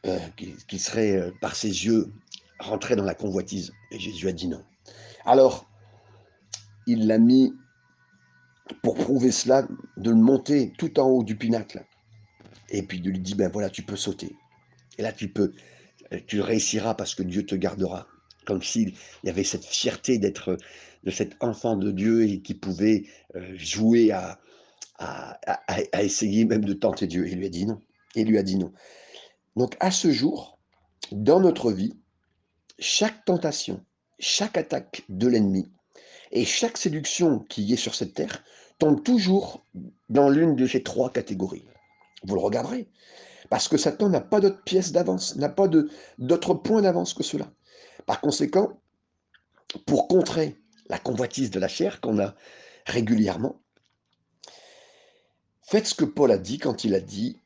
euh, 0.05 0.19
qu'il 0.37 0.79
serait, 0.79 1.17
euh, 1.17 1.31
par 1.41 1.55
ses 1.55 1.85
yeux, 1.85 2.11
rentré 2.59 2.95
dans 2.95 3.03
la 3.03 3.13
convoitise. 3.13 3.73
Et 3.91 3.99
Jésus 3.99 4.27
a 4.29 4.31
dit 4.31 4.47
non. 4.47 4.63
Alors, 5.25 5.69
il 6.85 7.07
l'a 7.07 7.17
mis, 7.17 7.53
pour 8.81 8.95
prouver 8.95 9.31
cela, 9.31 9.67
de 9.97 10.09
le 10.09 10.15
monter 10.15 10.73
tout 10.77 10.99
en 10.99 11.07
haut 11.07 11.23
du 11.23 11.37
pinacle. 11.37 11.85
Et 12.69 12.83
puis 12.83 12.99
de 12.99 13.09
lui 13.09 13.19
dire, 13.19 13.37
ben 13.37 13.51
voilà, 13.51 13.69
tu 13.69 13.83
peux 13.83 13.95
sauter. 13.95 14.35
Et 14.97 15.01
là, 15.01 15.11
tu 15.11 15.29
peux, 15.29 15.53
tu 16.27 16.41
réussiras 16.41 16.95
parce 16.95 17.15
que 17.15 17.23
Dieu 17.23 17.45
te 17.45 17.55
gardera. 17.55 18.07
Comme 18.45 18.61
s'il 18.61 18.93
y 19.23 19.29
avait 19.29 19.43
cette 19.43 19.65
fierté 19.65 20.17
d'être, 20.17 20.57
de 21.03 21.11
cet 21.11 21.41
enfant 21.41 21.77
de 21.77 21.91
Dieu 21.91 22.23
et 22.23 22.41
qui 22.41 22.53
pouvait 22.53 23.05
euh, 23.35 23.55
jouer 23.55 24.11
à, 24.11 24.39
à, 24.97 26.03
essayer 26.03 26.45
même 26.45 26.65
de 26.65 26.73
tenter 26.73 27.07
Dieu. 27.07 27.27
Il 27.27 27.39
lui 27.39 27.45
a 27.45 27.49
dit 27.49 27.65
non. 27.65 27.79
Il 28.15 28.27
lui 28.27 28.37
a 28.37 28.43
dit 28.43 28.57
non. 28.57 28.71
Donc 29.55 29.75
à 29.79 29.91
ce 29.91 30.11
jour, 30.11 30.59
dans 31.11 31.39
notre 31.39 31.71
vie, 31.71 31.93
chaque 32.79 33.25
tentation, 33.25 33.83
chaque 34.23 34.57
attaque 34.57 35.03
de 35.09 35.27
l'ennemi 35.27 35.69
et 36.31 36.45
chaque 36.45 36.77
séduction 36.77 37.39
qui 37.39 37.71
est 37.73 37.77
sur 37.77 37.93
cette 37.93 38.13
terre 38.13 38.43
tombe 38.79 39.03
toujours 39.03 39.63
dans 40.09 40.29
l'une 40.29 40.55
de 40.55 40.65
ces 40.65 40.81
trois 40.81 41.11
catégories. 41.11 41.65
Vous 42.23 42.35
le 42.35 42.41
regarderez. 42.41 42.87
Parce 43.49 43.67
que 43.67 43.77
Satan 43.77 44.09
n'a 44.09 44.21
pas 44.21 44.39
d'autre 44.39 44.63
pièce 44.63 44.93
d'avance, 44.93 45.35
n'a 45.35 45.49
pas 45.49 45.67
d'autre 46.17 46.53
point 46.53 46.81
d'avance 46.81 47.13
que 47.13 47.23
cela. 47.23 47.51
Par 48.05 48.21
conséquent, 48.21 48.79
pour 49.85 50.07
contrer 50.07 50.55
la 50.87 50.97
convoitise 50.97 51.51
de 51.51 51.59
la 51.59 51.67
chair 51.67 51.99
qu'on 52.01 52.19
a 52.19 52.33
régulièrement, 52.87 53.59
Faites 55.65 55.87
ce 55.87 55.95
que 55.95 56.05
Paul 56.05 56.31
a 56.31 56.37
dit 56.37 56.59
quand 56.59 56.83
il 56.83 56.93
a 56.93 56.99
dit 56.99 57.39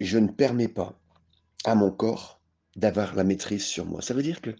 Je 0.00 0.18
ne 0.18 0.28
permets 0.28 0.68
pas 0.68 0.98
à 1.64 1.74
mon 1.74 1.90
corps 1.90 2.40
d'avoir 2.74 3.14
la 3.14 3.24
maîtrise 3.24 3.64
sur 3.66 3.84
moi. 3.84 4.00
Ça 4.00 4.14
veut 4.14 4.22
dire 4.22 4.40
que 4.40 4.50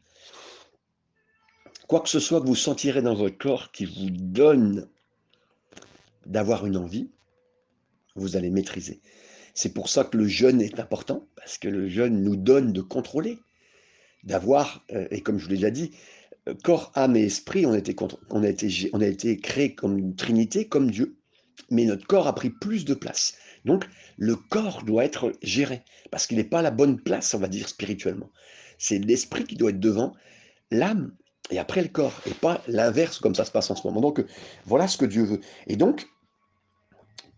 quoi 1.86 2.00
que 2.00 2.08
ce 2.08 2.20
soit 2.20 2.40
que 2.40 2.46
vous 2.46 2.54
sentirez 2.54 3.02
dans 3.02 3.14
votre 3.14 3.38
corps 3.38 3.72
qui 3.72 3.84
vous 3.84 4.10
donne 4.10 4.88
d'avoir 6.24 6.66
une 6.66 6.76
envie, 6.76 7.10
vous 8.14 8.36
allez 8.36 8.50
maîtriser. 8.50 9.00
C'est 9.54 9.72
pour 9.72 9.88
ça 9.88 10.04
que 10.04 10.16
le 10.16 10.26
jeûne 10.26 10.60
est 10.60 10.80
important, 10.80 11.26
parce 11.36 11.58
que 11.58 11.68
le 11.68 11.88
jeûne 11.88 12.22
nous 12.22 12.36
donne 12.36 12.72
de 12.72 12.80
contrôler, 12.80 13.38
d'avoir, 14.24 14.84
euh, 14.92 15.06
et 15.10 15.22
comme 15.22 15.38
je 15.38 15.44
vous 15.44 15.50
l'ai 15.50 15.56
déjà 15.56 15.70
dit, 15.70 15.92
euh, 16.48 16.54
corps, 16.64 16.90
âme 16.94 17.16
et 17.16 17.24
esprit, 17.24 17.64
on 17.64 17.72
a 17.72 17.78
été, 17.78 17.94
été 19.00 19.38
créés 19.38 19.74
comme 19.74 19.98
une 19.98 20.16
trinité, 20.16 20.66
comme 20.66 20.90
Dieu 20.90 21.16
mais 21.70 21.84
notre 21.84 22.06
corps 22.06 22.26
a 22.26 22.34
pris 22.34 22.50
plus 22.50 22.84
de 22.84 22.94
place. 22.94 23.36
Donc, 23.64 23.86
le 24.16 24.36
corps 24.36 24.82
doit 24.84 25.04
être 25.04 25.32
géré, 25.42 25.82
parce 26.10 26.26
qu'il 26.26 26.36
n'est 26.36 26.44
pas 26.44 26.60
à 26.60 26.62
la 26.62 26.70
bonne 26.70 27.00
place, 27.00 27.34
on 27.34 27.38
va 27.38 27.48
dire, 27.48 27.68
spirituellement. 27.68 28.30
C'est 28.78 28.98
l'esprit 28.98 29.44
qui 29.44 29.56
doit 29.56 29.70
être 29.70 29.80
devant, 29.80 30.14
l'âme, 30.70 31.14
et 31.50 31.58
après 31.58 31.82
le 31.82 31.88
corps, 31.88 32.14
et 32.26 32.34
pas 32.34 32.62
l'inverse, 32.66 33.18
comme 33.18 33.34
ça 33.34 33.44
se 33.44 33.50
passe 33.50 33.70
en 33.70 33.76
ce 33.76 33.86
moment. 33.86 34.00
Donc, 34.00 34.24
voilà 34.64 34.88
ce 34.88 34.98
que 34.98 35.04
Dieu 35.04 35.24
veut. 35.24 35.40
Et 35.66 35.76
donc, 35.76 36.08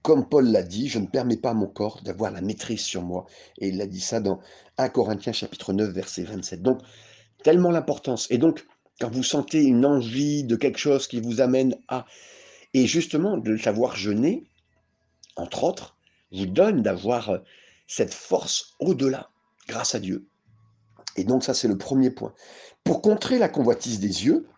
comme 0.03 0.29
Paul 0.29 0.51
l'a 0.51 0.62
dit, 0.62 0.88
je 0.88 0.99
ne 0.99 1.07
permets 1.07 1.37
pas 1.37 1.51
à 1.51 1.55
mon 1.55 1.66
corps 1.66 2.01
d'avoir 2.03 2.31
la 2.31 2.40
maîtrise 2.40 2.81
sur 2.81 3.03
moi. 3.03 3.27
Et 3.59 3.68
il 3.68 3.81
a 3.81 3.87
dit 3.87 4.01
ça 4.01 4.21
dans 4.21 4.40
1 4.79 4.88
Corinthiens 4.88 5.33
chapitre 5.33 5.73
9, 5.73 5.90
verset 5.90 6.23
27. 6.23 6.62
Donc, 6.62 6.81
tellement 7.42 7.71
l'importance. 7.71 8.27
Et 8.31 8.38
donc, 8.38 8.66
quand 9.01 9.11
vous 9.11 9.23
sentez 9.23 9.62
une 9.62 9.85
envie 9.85 10.44
de 10.44 10.57
quelque 10.57 10.79
chose 10.79 11.07
qui 11.07 11.21
vous 11.21 11.40
amène 11.40 11.77
à 11.88 12.07
et 12.75 12.87
justement, 12.87 13.38
de 13.38 13.57
savoir 13.57 13.97
jeûner, 13.97 14.44
entre 15.37 15.64
autres, 15.64 15.97
vous 16.33 16.47
donne 16.47 16.83
d'avoir 16.83 17.31
euh, 17.31 17.38
cette 17.87 18.12
force 18.12 18.75
au-delà, 18.79 19.31
grâce 19.66 19.94
à 19.94 20.01
Dieu. 20.01 20.27
Et 21.16 21.25
donc 21.25 21.42
ça, 21.42 21.55
c'est 21.55 21.68
le 21.68 21.79
premier 21.79 22.11
point. 22.11 22.35
Pour 22.88 23.03
contrer 23.03 23.38
la 23.38 23.51
convoitise 23.51 24.01
des 24.01 24.24
yeux, 24.24 24.48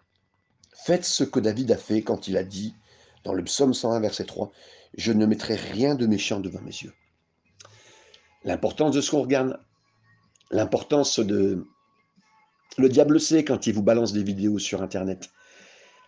faites 0.72 1.04
ce 1.04 1.24
que 1.24 1.40
David 1.40 1.72
a 1.72 1.76
fait 1.76 2.02
quand 2.02 2.28
il 2.28 2.36
a 2.36 2.44
dit, 2.44 2.76
dans 3.24 3.34
le 3.34 3.42
psaume 3.42 3.74
101, 3.74 3.98
verset 3.98 4.24
3, 4.24 4.52
Je 4.96 5.10
ne 5.10 5.26
mettrai 5.26 5.56
rien 5.56 5.96
de 5.96 6.06
méchant 6.06 6.38
devant 6.38 6.60
mes 6.60 6.70
yeux. 6.70 6.92
L'importance 8.44 8.94
de 8.94 9.00
ce 9.00 9.10
qu'on 9.10 9.22
regarde, 9.22 9.58
l'importance 10.52 11.18
de... 11.18 11.66
Le 12.78 12.88
diable 12.88 13.18
sait 13.18 13.44
quand 13.44 13.66
il 13.66 13.74
vous 13.74 13.82
balance 13.82 14.12
des 14.12 14.22
vidéos 14.22 14.60
sur 14.60 14.80
Internet 14.80 15.28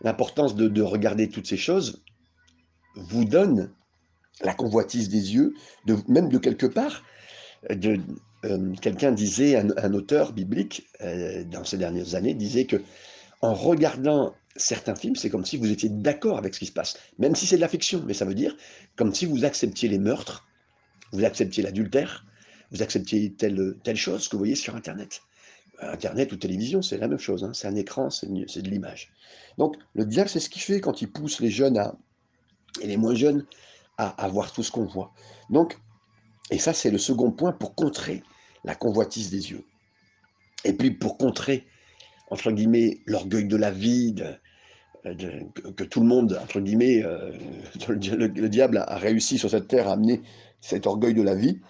l'importance 0.02 0.54
de, 0.54 0.80
regarder 0.80 1.28
toutes 1.28 1.48
ces 1.48 1.56
choses 1.56 2.04
vous 2.94 3.24
donne 3.24 3.74
la 4.42 4.54
convoitise 4.54 5.08
des 5.08 5.35
yeux, 5.35 5.54
même 6.06 6.28
de 6.28 6.38
quelque 6.38 6.66
part. 6.66 7.02
De, 7.68 7.98
euh, 8.44 8.74
quelqu'un 8.81 9.12
disait, 9.12 9.57
un, 9.57 9.94
auteur 9.94 10.33
biblique, 10.33 10.88
euh, 11.00 11.44
dans 11.44 11.64
ces 11.64 11.78
dernières 11.78 12.14
années, 12.14 12.35
disait 12.35 12.66
que 12.66 12.83
en 13.40 13.55
regardant 13.55 14.35
certains 14.57 14.94
films, 14.94 15.16
c'est 15.16 15.31
comme 15.31 15.44
si 15.44 15.57
vous 15.57 15.70
étiez 15.70 15.88
d'accord 15.88 16.38
avec 16.38 16.55
ce 16.55 16.59
qui 16.61 16.66
se 16.66 16.72
passe, 16.72 16.98
même 17.18 17.35
si 17.35 17.46
c'est 17.46 17.57
de 17.57 17.61
la 17.61 17.68
fiction, 17.68 18.02
mais 18.07 18.14
ça 18.14 18.24
veut 18.24 18.35
dire 18.35 18.57
comme 18.96 19.14
si 19.14 19.26
vous 19.26 19.44
acceptiez 19.44 19.88
les 19.88 19.98
meurtres, 19.98 20.46
vous 21.12 21.24
acceptiez 21.24 21.62
l'adultère, 21.62 22.24
vous 22.70 22.83
acceptiez 22.83 23.33
telle, 23.33 23.76
telle 23.85 23.96
chose 23.96 24.28
que 24.28 24.33
vous 24.33 24.40
voyez 24.40 24.55
sur 24.55 24.76
Internet. 24.76 25.22
Internet 25.81 26.33
ou 26.33 26.37
télévision, 26.37 26.81
c'est 26.81 26.98
la 26.98 27.09
même 27.09 27.18
chose, 27.18 27.42
hein. 27.42 27.52
c'est 27.55 27.66
un 27.66 27.74
écran, 27.74 28.11
c'est 28.11 28.28
de 28.28 28.70
l'image. 28.70 29.12
Donc 29.59 29.76
le 29.94 30.05
diable, 30.05 30.28
c'est 30.28 30.40
ce 30.40 30.48
qu'il 30.48 30.62
fait 30.62 30.81
quand 30.81 31.02
il 31.02 31.11
pousse 31.11 31.40
les 31.40 31.50
jeunes 31.50 31.81
et 32.81 32.87
les 32.87 32.96
moins 32.96 33.14
jeunes 33.14 33.44
à, 33.98 34.09
à 34.22 34.28
voir 34.28 34.52
tout 34.52 34.62
ce 34.62 34.70
qu'on 34.70 34.85
voit. 34.85 35.12
Donc, 35.50 35.78
et 36.50 36.59
ça 36.59 36.72
c'est 36.72 36.90
le 36.90 36.98
second 36.98 37.33
point 37.33 37.52
pour 37.52 37.74
contrer 37.74 38.22
la 38.64 38.75
convoitise 38.75 39.31
des 39.31 39.51
yeux. 39.51 39.64
Et 40.64 40.72
puis 40.72 40.90
pour 40.90 41.18
contrer, 41.18 41.66
entre 42.31 42.53
guillemets, 42.53 43.01
l'orgueil 43.07 43.46
de 43.46 43.57
la 43.57 43.70
vie, 43.70 44.14
que, 45.05 45.85
tout 45.85 46.01
le 46.01 46.07
monde, 46.07 46.38
entre 46.42 46.61
guillemets, 46.61 47.03
euh, 47.05 47.33
le, 47.88 48.48
diable 48.48 48.79
a, 48.79 48.96
réussi 48.96 49.38
sur 49.38 49.51
cette 49.51 49.68
terre 49.68 49.88
à 49.88 49.92
amener 49.92 50.22
cet 50.61 50.87
orgueil 50.87 51.14
de 51.14 51.22
la 51.22 51.35
vie, 51.35 51.61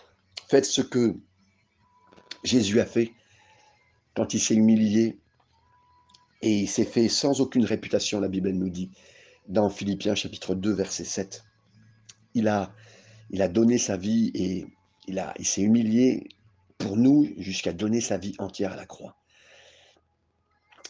faites 0.49 0.67
ce 0.67 0.83
que 0.83 1.17
Jésus 2.45 2.81
a 2.81 2.87
fait 2.87 3.13
quand 4.15 4.35
il 4.35 4.41
s'est 4.41 4.55
humilié 4.55 5.19
et 6.43 6.61
il 6.61 6.69
s'est 6.69 6.85
fait 6.85 7.09
sans 7.09 7.41
aucune 7.41 7.65
réputation, 7.65 8.21
la 8.21 8.29
Bible 8.29 8.51
nous 8.51 8.69
dit, 8.69 8.91
dans 9.49 9.71
Philippiens 9.71 10.15
chapitre 10.15 10.55
2, 10.55 10.73
verset 10.73 11.05
7. 11.05 11.45
Il 12.35 12.49
a, 12.49 12.73
donné 13.49 13.79
sa 13.79 13.97
vie 13.97 14.31
et 14.35 14.67
il 15.09 15.47
s'est 15.47 15.63
humilié 15.63 16.29
pour 16.83 16.97
nous 16.97 17.29
jusqu'à 17.39 17.73
donner 17.73 18.01
sa 18.01 18.19
vie 18.19 18.35
entière 18.39 18.73
à 18.73 18.77
la 18.77 18.87
croix. 18.87 19.17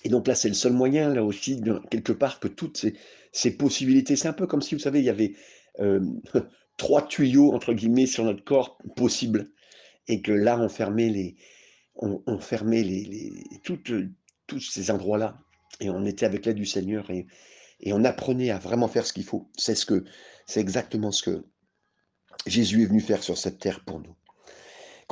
Et 0.04 0.08
donc 0.08 0.26
là, 0.26 0.34
c'est 0.34 0.48
le 0.48 0.54
seul 0.54 0.72
moyen, 0.72 1.12
là 1.12 1.22
aussi, 1.22 1.62
quelque 1.90 2.12
part, 2.12 2.40
que 2.40 2.48
toutes 2.48 2.86
ces, 3.32 3.56
possibilités, 3.56 4.16
c'est 4.16 4.28
un 4.28 4.32
peu 4.32 4.46
comme 4.46 4.62
si, 4.62 4.74
vous 4.74 4.80
savez, 4.80 4.98
il 4.98 5.04
y 5.04 5.10
avait 5.10 5.34
euh, 5.80 6.00
trois 6.76 7.06
tuyaux, 7.06 7.52
entre 7.52 7.72
guillemets, 7.72 8.06
sur 8.06 8.24
notre 8.24 8.42
corps 8.42 8.78
possibles, 8.96 9.52
et 10.08 10.22
que 10.22 10.32
là, 10.32 10.58
on 10.58 10.68
fermait 10.68 11.08
les, 11.08 11.36
on, 11.94 12.38
fermait 12.38 12.82
les, 12.82 13.32
tous 13.62 14.60
ces 14.60 14.90
endroits-là, 14.90 15.38
et 15.80 15.90
on 15.90 16.04
était 16.04 16.26
avec 16.26 16.46
l'aide 16.46 16.56
du 16.56 16.66
Seigneur, 16.66 17.08
et, 17.10 17.26
et 17.80 17.92
on 17.92 18.02
apprenait 18.04 18.50
à 18.50 18.58
vraiment 18.58 18.88
faire 18.88 19.06
ce 19.06 19.12
qu'il 19.12 19.24
faut. 19.24 19.50
C'est 19.56 19.76
ce 19.76 19.86
que, 19.86 20.04
c'est 20.46 20.60
exactement 20.60 21.12
ce 21.12 21.22
que 21.22 21.44
Jésus 22.46 22.82
est 22.82 22.86
venu 22.86 23.00
faire 23.00 23.22
sur 23.22 23.38
cette 23.38 23.58
terre 23.58 23.84
pour 23.84 24.00
nous. 24.00 24.16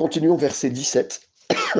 Continuons 0.01 0.35
verset 0.35 0.71
17. 0.71 1.29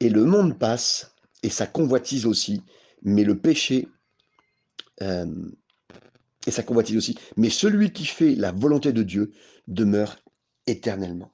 Et 0.00 0.10
le 0.10 0.26
monde 0.26 0.58
passe, 0.58 1.14
et 1.42 1.48
sa 1.48 1.66
convoitise 1.66 2.26
aussi, 2.26 2.62
mais 3.00 3.24
le 3.24 3.38
péché, 3.38 3.88
euh, 5.00 5.50
et 6.46 6.50
sa 6.50 6.62
convoitise 6.62 6.98
aussi, 6.98 7.18
mais 7.38 7.48
celui 7.48 7.90
qui 7.90 8.04
fait 8.04 8.34
la 8.34 8.52
volonté 8.52 8.92
de 8.92 9.02
Dieu 9.02 9.32
demeure 9.66 10.18
éternellement. 10.66 11.32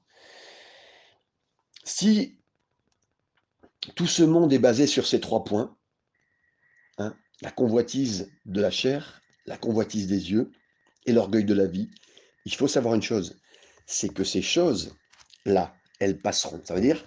Si 1.83 2.39
tout 3.97 4.07
ce 4.07 4.23
monde 4.23 4.53
est 4.53 4.59
basé 4.59 4.87
sur 4.87 5.05
ces 5.05 5.19
trois 5.19 5.43
points, 5.43 5.77
hein, 6.97 7.13
la 7.41 7.51
convoitise 7.51 8.31
de 8.45 8.61
la 8.61 8.71
chair, 8.71 9.21
la 9.47 9.57
convoitise 9.57 10.07
des 10.07 10.31
yeux 10.31 10.49
et 11.05 11.11
l'orgueil 11.11 11.43
de 11.43 11.53
la 11.53 11.65
vie, 11.65 11.91
il 12.45 12.55
faut 12.55 12.69
savoir 12.69 12.95
une 12.95 13.01
chose, 13.01 13.41
c'est 13.85 14.09
que 14.09 14.23
ces 14.23 14.41
choses-là, 14.41 15.73
elles 15.99 16.17
passeront. 16.17 16.61
Ça 16.63 16.75
veut 16.75 16.81
dire, 16.81 17.05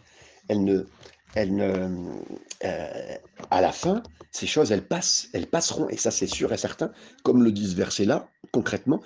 elles 0.49 0.65
ne, 0.65 0.87
elles 1.35 1.55
ne, 1.55 2.21
euh, 2.65 3.17
à 3.51 3.61
la 3.61 3.73
fin, 3.73 4.03
ces 4.31 4.47
choses, 4.47 4.73
elles 4.73 4.87
passent, 4.87 5.29
elles 5.33 5.47
passeront, 5.47 5.89
et 5.89 5.97
ça 5.97 6.11
c'est 6.11 6.27
sûr 6.27 6.53
et 6.53 6.57
certain, 6.57 6.93
comme 7.23 7.43
le 7.43 7.53
dit 7.53 7.69
ce 7.71 7.77
verset-là, 7.77 8.29
concrètement, 8.53 9.03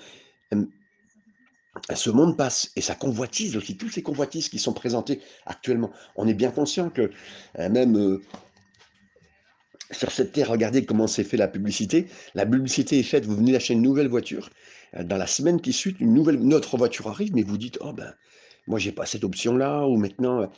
euh, 0.54 0.64
ce 1.94 2.10
monde 2.10 2.36
passe, 2.36 2.70
et 2.76 2.80
ça 2.80 2.94
convoitise 2.94 3.56
aussi, 3.56 3.76
tous 3.76 3.88
ces 3.88 4.02
convoitises 4.02 4.48
qui 4.48 4.58
sont 4.58 4.72
présentées 4.72 5.20
actuellement. 5.46 5.90
On 6.16 6.26
est 6.26 6.34
bien 6.34 6.50
conscient 6.50 6.90
que 6.90 7.10
euh, 7.58 7.68
même 7.68 8.20
sur 9.90 10.10
cette 10.12 10.32
terre, 10.32 10.50
regardez 10.50 10.84
comment 10.84 11.06
c'est 11.06 11.24
fait 11.24 11.36
la 11.36 11.48
publicité. 11.48 12.06
La 12.34 12.44
publicité 12.44 12.98
est 12.98 13.04
faite, 13.04 13.24
vous 13.24 13.36
venez 13.36 13.52
d'acheter 13.52 13.74
une 13.74 13.82
nouvelle 13.82 14.08
voiture, 14.08 14.50
dans 14.98 15.16
la 15.16 15.26
semaine 15.26 15.60
qui 15.60 15.72
suit, 15.72 15.96
une 16.00 16.14
nouvelle, 16.14 16.38
notre 16.38 16.76
voiture 16.76 17.08
arrive, 17.08 17.34
mais 17.34 17.42
vous 17.42 17.58
dites, 17.58 17.78
oh 17.80 17.92
ben, 17.92 18.14
moi 18.66 18.78
j'ai 18.78 18.92
pas 18.92 19.06
cette 19.06 19.24
option-là, 19.24 19.86
ou 19.86 19.96
maintenant 19.96 20.50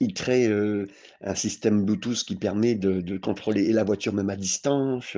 il 0.00 0.14
crée 0.14 0.46
euh, 0.46 0.86
un 1.22 1.34
système 1.34 1.84
Bluetooth 1.84 2.24
qui 2.24 2.36
permet 2.36 2.74
de, 2.74 3.16
contrôler 3.18 3.72
la 3.72 3.84
voiture 3.84 4.12
même 4.12 4.30
à 4.30 4.36
distance. 4.36 5.16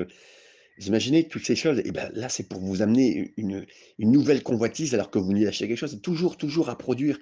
Vous 0.78 0.88
imaginez 0.88 1.26
toutes 1.26 1.44
ces 1.44 1.56
choses, 1.56 1.80
et 1.84 1.90
ben 1.90 2.10
là 2.14 2.28
c'est 2.28 2.48
pour 2.48 2.60
vous 2.60 2.82
amener 2.82 3.32
une, 3.36 3.66
nouvelle 3.98 4.42
convoitise 4.42 4.94
alors 4.94 5.10
que 5.10 5.18
vous 5.18 5.28
venez 5.28 5.44
d'acheter 5.44 5.68
quelque 5.68 5.78
chose, 5.78 5.92
c'est 5.92 6.02
toujours, 6.02 6.36
toujours 6.36 6.68
à 6.68 6.76
produire. 6.78 7.18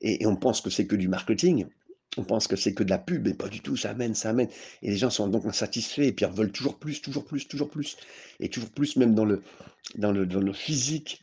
Et, 0.00 0.26
on 0.26 0.36
pense 0.36 0.60
que 0.60 0.70
c'est 0.70 0.86
que 0.86 0.96
du 0.96 1.08
marketing, 1.08 1.66
on 2.16 2.24
pense 2.24 2.46
que 2.46 2.56
c'est 2.56 2.74
que 2.74 2.84
de 2.84 2.90
la 2.90 2.98
pub, 2.98 3.26
mais 3.26 3.34
pas 3.34 3.48
du 3.48 3.60
tout, 3.60 3.76
ça 3.76 3.90
amène, 3.90 4.14
ça 4.14 4.30
amène. 4.30 4.48
Et 4.82 4.90
les 4.90 4.96
gens 4.96 5.10
sont 5.10 5.28
donc 5.28 5.46
insatisfaits, 5.46 6.02
et 6.02 6.12
puis 6.12 6.26
ils 6.26 6.32
veulent 6.32 6.52
toujours 6.52 6.78
plus, 6.78 7.00
toujours 7.02 7.24
plus, 7.24 7.46
toujours 7.48 7.70
plus, 7.70 7.96
et 8.40 8.48
toujours 8.48 8.70
plus 8.70 8.96
même 8.96 9.14
dans 9.14 9.24
le, 9.24 9.42
dans 9.96 10.12
le, 10.12 10.26
dans 10.26 10.40
le 10.40 10.52
physique, 10.52 11.20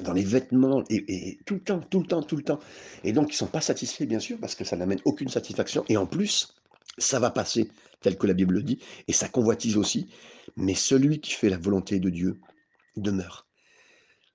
dans 0.00 0.12
les 0.12 0.22
vêtements, 0.22 0.84
et, 0.90 1.38
tout 1.44 1.54
le 1.54 1.60
temps, 1.60 1.80
tout 1.80 2.00
le 2.00 2.06
temps, 2.06 2.22
tout 2.22 2.36
le 2.36 2.44
temps. 2.44 2.60
Et 3.04 3.12
donc, 3.12 3.30
ils 3.30 3.34
ne 3.34 3.38
sont 3.38 3.46
pas 3.46 3.60
satisfaits, 3.60 4.04
bien 4.04 4.20
sûr, 4.20 4.38
parce 4.38 4.54
que 4.54 4.64
ça 4.64 4.76
n'amène 4.76 5.00
aucune 5.04 5.28
satisfaction. 5.28 5.84
Et 5.88 5.96
en 5.96 6.06
plus, 6.06 6.54
ça 6.98 7.18
va 7.18 7.30
passer, 7.30 7.68
tel 8.00 8.16
que 8.16 8.26
la 8.26 8.34
Bible 8.34 8.54
le 8.54 8.62
dit, 8.62 8.78
et 9.08 9.12
ça 9.12 9.28
convoitise 9.28 9.76
aussi. 9.76 10.08
Mais 10.56 10.74
celui 10.74 11.20
qui 11.20 11.32
fait 11.32 11.48
la 11.48 11.58
volonté 11.58 11.98
de 11.98 12.10
Dieu 12.10 12.38
demeure. 12.96 13.46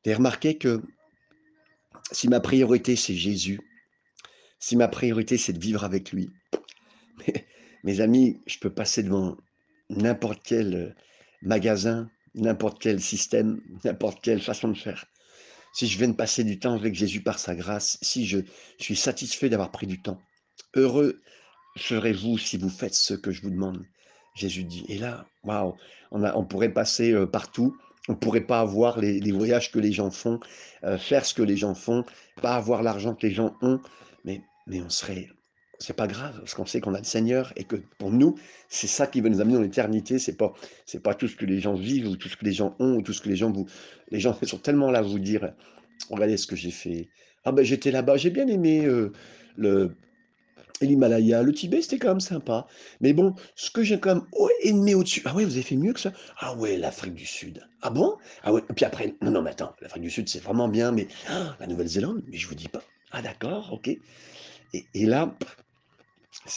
Vous 0.05 0.13
remarqué 0.13 0.57
que 0.57 0.81
si 2.11 2.27
ma 2.27 2.41
priorité, 2.41 2.97
c'est 2.97 3.15
Jésus, 3.15 3.61
si 4.63 4.77
ma 4.77 4.87
priorité, 4.87 5.37
c'est 5.37 5.51
de 5.51 5.59
vivre 5.59 5.83
avec 5.83 6.13
lui, 6.13 6.31
mes 7.83 7.99
amis, 7.99 8.39
je 8.45 8.57
peux 8.59 8.69
passer 8.69 9.03
devant 9.03 9.35
n'importe 9.89 10.39
quel 10.41 10.95
magasin, 11.41 12.09
n'importe 12.33 12.81
quel 12.81 13.01
système, 13.01 13.59
n'importe 13.83 14.23
quelle 14.23 14.41
façon 14.41 14.69
de 14.69 14.77
faire 14.77 15.05
si 15.73 15.87
je 15.87 15.97
viens 15.97 16.07
de 16.07 16.13
passer 16.13 16.43
du 16.43 16.59
temps 16.59 16.75
avec 16.75 16.93
Jésus 16.93 17.21
par 17.21 17.39
sa 17.39 17.55
grâce, 17.55 17.97
si 18.03 18.27
je 18.27 18.37
suis 18.77 18.95
satisfait 18.95 19.49
d'avoir 19.49 19.71
pris 19.71 19.87
du 19.87 20.01
temps, 20.01 20.21
heureux 20.75 21.19
serez-vous 21.75 22.37
si 22.37 22.57
vous 22.57 22.69
faites 22.69 22.93
ce 22.93 23.15
que 23.15 23.31
je 23.31 23.41
vous 23.41 23.49
demande? 23.49 23.83
Jésus 24.35 24.63
dit. 24.63 24.85
Et 24.87 24.99
là, 24.99 25.25
waouh, 25.43 25.75
on, 26.11 26.23
on 26.23 26.45
pourrait 26.45 26.71
passer 26.71 27.11
euh, 27.11 27.25
partout, 27.25 27.75
on 28.07 28.13
ne 28.13 28.17
pourrait 28.17 28.45
pas 28.45 28.59
avoir 28.59 28.99
les, 28.99 29.31
voyages 29.31 29.71
que 29.71 29.79
les 29.79 29.91
gens 29.91 30.11
font, 30.11 30.39
euh, 30.83 30.97
faire 30.97 31.25
ce 31.25 31.33
que 31.33 31.41
les 31.41 31.57
gens 31.57 31.73
font, 31.73 32.05
pas 32.41 32.55
avoir 32.55 32.83
l'argent 32.83 33.15
que 33.15 33.25
les 33.25 33.33
gens 33.33 33.55
ont, 33.61 33.81
mais, 34.67 34.81
on 34.81 34.89
serait, 34.89 35.29
c'est 35.79 35.95
pas 35.95 36.07
grave, 36.07 36.37
parce 36.39 36.53
qu'on 36.53 36.65
sait 36.65 36.81
qu'on 36.81 36.93
a 36.93 36.99
le 36.99 37.03
Seigneur 37.03 37.51
et 37.55 37.63
que 37.65 37.75
pour 37.97 38.11
nous, 38.11 38.35
c'est 38.69 38.87
ça 38.87 39.07
qui 39.07 39.21
va 39.21 39.29
nous 39.29 39.41
amener 39.41 39.55
dans 39.55 39.61
l'éternité. 39.61 40.19
C'est 40.19 40.37
pas, 40.37 40.53
c'est 40.85 41.01
pas 41.01 41.13
tout 41.13 41.27
ce 41.27 41.35
que 41.35 41.45
les 41.45 41.59
gens 41.59 41.73
vivent 41.73 42.07
ou 42.07 42.15
tout 42.15 42.29
ce 42.29 42.37
que 42.37 42.45
les 42.45 42.53
gens 42.53 42.75
ont 42.79 42.95
ou 42.97 43.01
tout 43.01 43.13
ce 43.13 43.21
que 43.21 43.29
les 43.29 43.35
gens 43.35 43.51
vous, 43.51 43.67
les 44.09 44.19
gens 44.19 44.37
sont 44.43 44.59
tellement 44.59 44.91
là 44.91 44.99
à 44.99 45.01
vous 45.01 45.19
dire, 45.19 45.53
regardez 46.09 46.37
ce 46.37 46.47
que 46.47 46.55
j'ai 46.55 46.71
fait. 46.71 47.09
Ah 47.45 47.51
ben 47.51 47.63
j'étais 47.65 47.91
là-bas, 47.91 48.15
j'ai 48.15 48.29
bien 48.29 48.47
aimé 48.47 48.85
euh, 48.85 49.11
l'Himalaya, 50.81 51.43
le 51.43 51.51
Tibet, 51.51 51.81
c'était 51.81 51.99
quand 51.99 52.09
même 52.09 52.19
sympa. 52.19 52.67
Mais 53.01 53.13
bon, 53.13 53.35
ce 53.55 53.69
que 53.69 53.83
j'ai 53.83 53.99
quand 53.99 54.15
même 54.15 54.25
aimé 54.61 54.95
au-dessus. 54.95 55.21
Ah 55.25 55.35
ouais, 55.35 55.43
vous 55.43 55.53
avez 55.53 55.61
fait 55.61 55.75
mieux 55.75 55.93
que 55.93 55.99
ça 55.99 56.11
Ah 56.39 56.55
ouais, 56.55 56.77
l'Afrique 56.77 57.13
du 57.13 57.25
Sud. 57.25 57.61
Ah 57.81 57.89
bon? 57.89 58.17
Ah 58.43 58.53
ouais, 58.53 58.61
et 58.69 58.73
puis 58.73 58.85
après, 58.85 59.15
non, 59.21 59.31
non, 59.31 59.41
mais 59.41 59.51
attends, 59.51 59.73
l'Afrique 59.81 60.03
du 60.03 60.09
Sud, 60.09 60.29
c'est 60.29 60.41
vraiment 60.41 60.67
bien, 60.67 60.91
mais 60.91 61.07
ah, 61.27 61.55
la 61.59 61.67
Nouvelle-Zélande, 61.67 62.23
mais 62.27 62.37
je 62.37 62.47
vous 62.47 62.55
dis 62.55 62.69
pas. 62.69 62.81
Ah 63.11 63.21
d'accord, 63.21 63.71
ok. 63.73 63.89
Et, 64.73 65.05
là, 65.05 65.35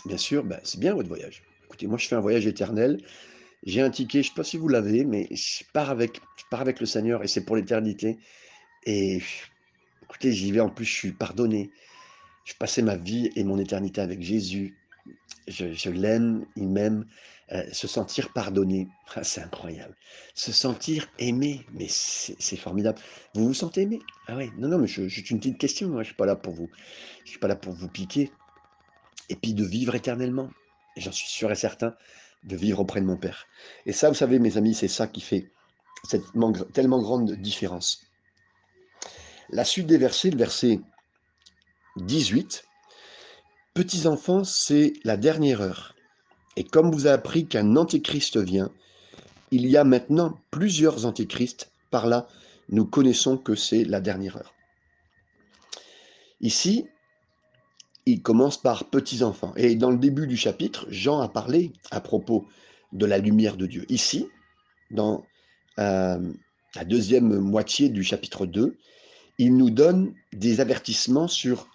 Bien 0.07 0.16
sûr, 0.16 0.42
bah, 0.42 0.61
c'est 0.64 0.81
bien 0.81 0.94
votre 0.94 1.09
voyage. 1.09 1.42
Écoutez, 1.66 1.87
moi 1.87 1.98
je 1.98 2.09
fais 2.09 2.16
un 2.16 2.20
voyage 2.20 2.46
éternel. 2.46 3.00
J'ai 3.64 3.83
un 3.83 3.90
ticket, 3.90 4.22
je 4.22 4.29
ne 4.29 4.31
sais 4.31 4.37
pas 4.37 4.44
si 4.44 4.57
vous 4.57 4.68
l'avez, 4.68 5.05
mais 5.05 5.29
je 5.31 5.64
pars 5.72 5.90
avec, 5.90 6.20
je 6.37 6.44
pars 6.50 6.61
avec 6.61 6.81
le 6.81 6.87
Seigneur 6.87 7.22
et 7.22 7.29
c'est 7.29 7.44
pour 7.44 7.57
l'éternité. 7.57 8.18
Et 8.85 9.20
écoutez, 10.02 10.33
j'y 10.33 10.52
vais 10.52 10.61
en 10.61 10.70
plus, 10.70 10.85
je 10.85 10.94
suis 10.94 11.12
pardonné. 11.12 11.70
Je 12.44 12.55
passais 12.55 12.83
ma 12.83 12.96
vie 12.96 13.31
et 13.35 13.44
mon 13.44 13.59
éternité 13.59 14.00
avec 14.00 14.22
Jésus. 14.22 14.76
Je, 15.48 15.90
l'aime, 15.90 16.46
il 16.57 16.68
m'aime. 16.68 17.05
Euh, 17.53 17.63
se 17.73 17.87
sentir 17.87 18.33
pardonné, 18.33 18.89
ah, 19.15 19.23
c'est 19.23 19.41
incroyable. 19.41 19.95
Se 20.35 20.51
sentir 20.51 21.07
aimé, 21.19 21.65
mais 21.73 21.87
c'est 21.89 22.57
formidable. 22.57 22.99
Vous 23.35 23.47
vous 23.47 23.55
sentez 23.55 23.83
aimé? 23.83 24.01
Ah 24.27 24.37
oui, 24.37 24.51
non, 24.59 24.69
non, 24.69 24.79
mais 24.79 24.89
je, 24.89 25.03
une 25.03 25.39
petite 25.39 25.59
question. 25.59 25.89
Moi, 25.89 26.03
je 26.03 26.09
suis 26.09 26.17
pas 26.17 26.27
là 26.27 26.35
pour 26.35 26.55
vous, 26.55 26.69
je 27.25 27.31
suis 27.31 27.39
pas 27.39 27.47
là 27.47 27.55
pour 27.55 27.73
vous 27.73 27.89
piquer 27.89 28.33
et 29.29 29.37
puis 29.37 29.55
de 29.55 29.65
vivre 29.65 29.95
éternellement. 29.95 30.51
J'en 30.97 31.13
suis 31.13 31.29
sûr 31.29 31.53
et 31.53 31.55
certain 31.55 31.95
de 32.43 32.57
vivre 32.57 32.81
auprès 32.81 33.01
de 33.01 33.07
mon 33.07 33.17
Père. 33.17 33.47
Et 33.87 33.93
ça, 33.93 34.09
vous 34.09 34.15
savez, 34.15 34.39
mes 34.39 34.57
amis, 34.57 34.75
c'est 34.75 34.89
ça 34.89 35.07
qui 35.07 35.21
fait 35.21 35.51
cette 36.05 36.25
tellement 36.73 37.01
grande 37.01 37.33
différence. 37.33 38.03
La 39.51 39.65
suite 39.65 39.87
des 39.87 39.99
versets, 39.99 40.31
le 40.31 40.39
verset 40.39 40.81
18, 41.97 42.67
Petits 43.77 44.07
enfants, 44.07 44.43
c'est 44.43 44.95
la 45.05 45.19
dernière 45.19 45.61
heure. 45.61 45.96
Et 46.57 46.64
comme 46.64 46.90
vous 46.90 47.07
avez 47.07 47.14
appris 47.14 47.47
qu'un 47.47 47.77
antéchrist 47.77 48.37
vient, 48.38 48.71
il 49.51 49.66
y 49.66 49.77
a 49.77 49.85
maintenant 49.85 50.38
plusieurs 50.51 51.07
antéchrists. 51.07 51.71
Par 51.90 52.07
là, 52.07 52.27
nous 52.69 52.85
connaissons 52.85 53.37
que 53.37 53.55
c'est 53.55 53.85
la 53.85 54.01
dernière 54.01 54.37
heure. 54.37 54.55
Ici, 56.40 56.87
il 58.07 58.23
commence 58.23 58.57
par 58.57 58.85
petits-enfants. 58.85 59.53
Et 59.57 59.75
dans 59.75 59.90
le 59.90 59.99
début 59.99 60.27
du 60.27 60.37
chapitre, 60.37 60.87
Jean 60.90 61.21
a 61.21 61.29
parlé 61.29 61.73
à 61.90 62.01
propos 62.01 62.47
de 62.92 63.07
la 63.07 63.19
lumière 63.19 63.57
de 63.57 63.66
Dieu. 63.66 63.85
Ici, 63.88 64.29
dans 64.90 65.25
euh, 65.79 66.33
la 66.75 66.85
deuxième 66.85 67.38
moitié 67.38 67.88
du 67.88 68.03
chapitre 68.03 68.47
2, 68.47 68.77
il 69.38 69.57
nous 69.57 69.71
donne 69.71 70.14
des 70.33 70.61
avertissements 70.61 71.29
sur 71.29 71.69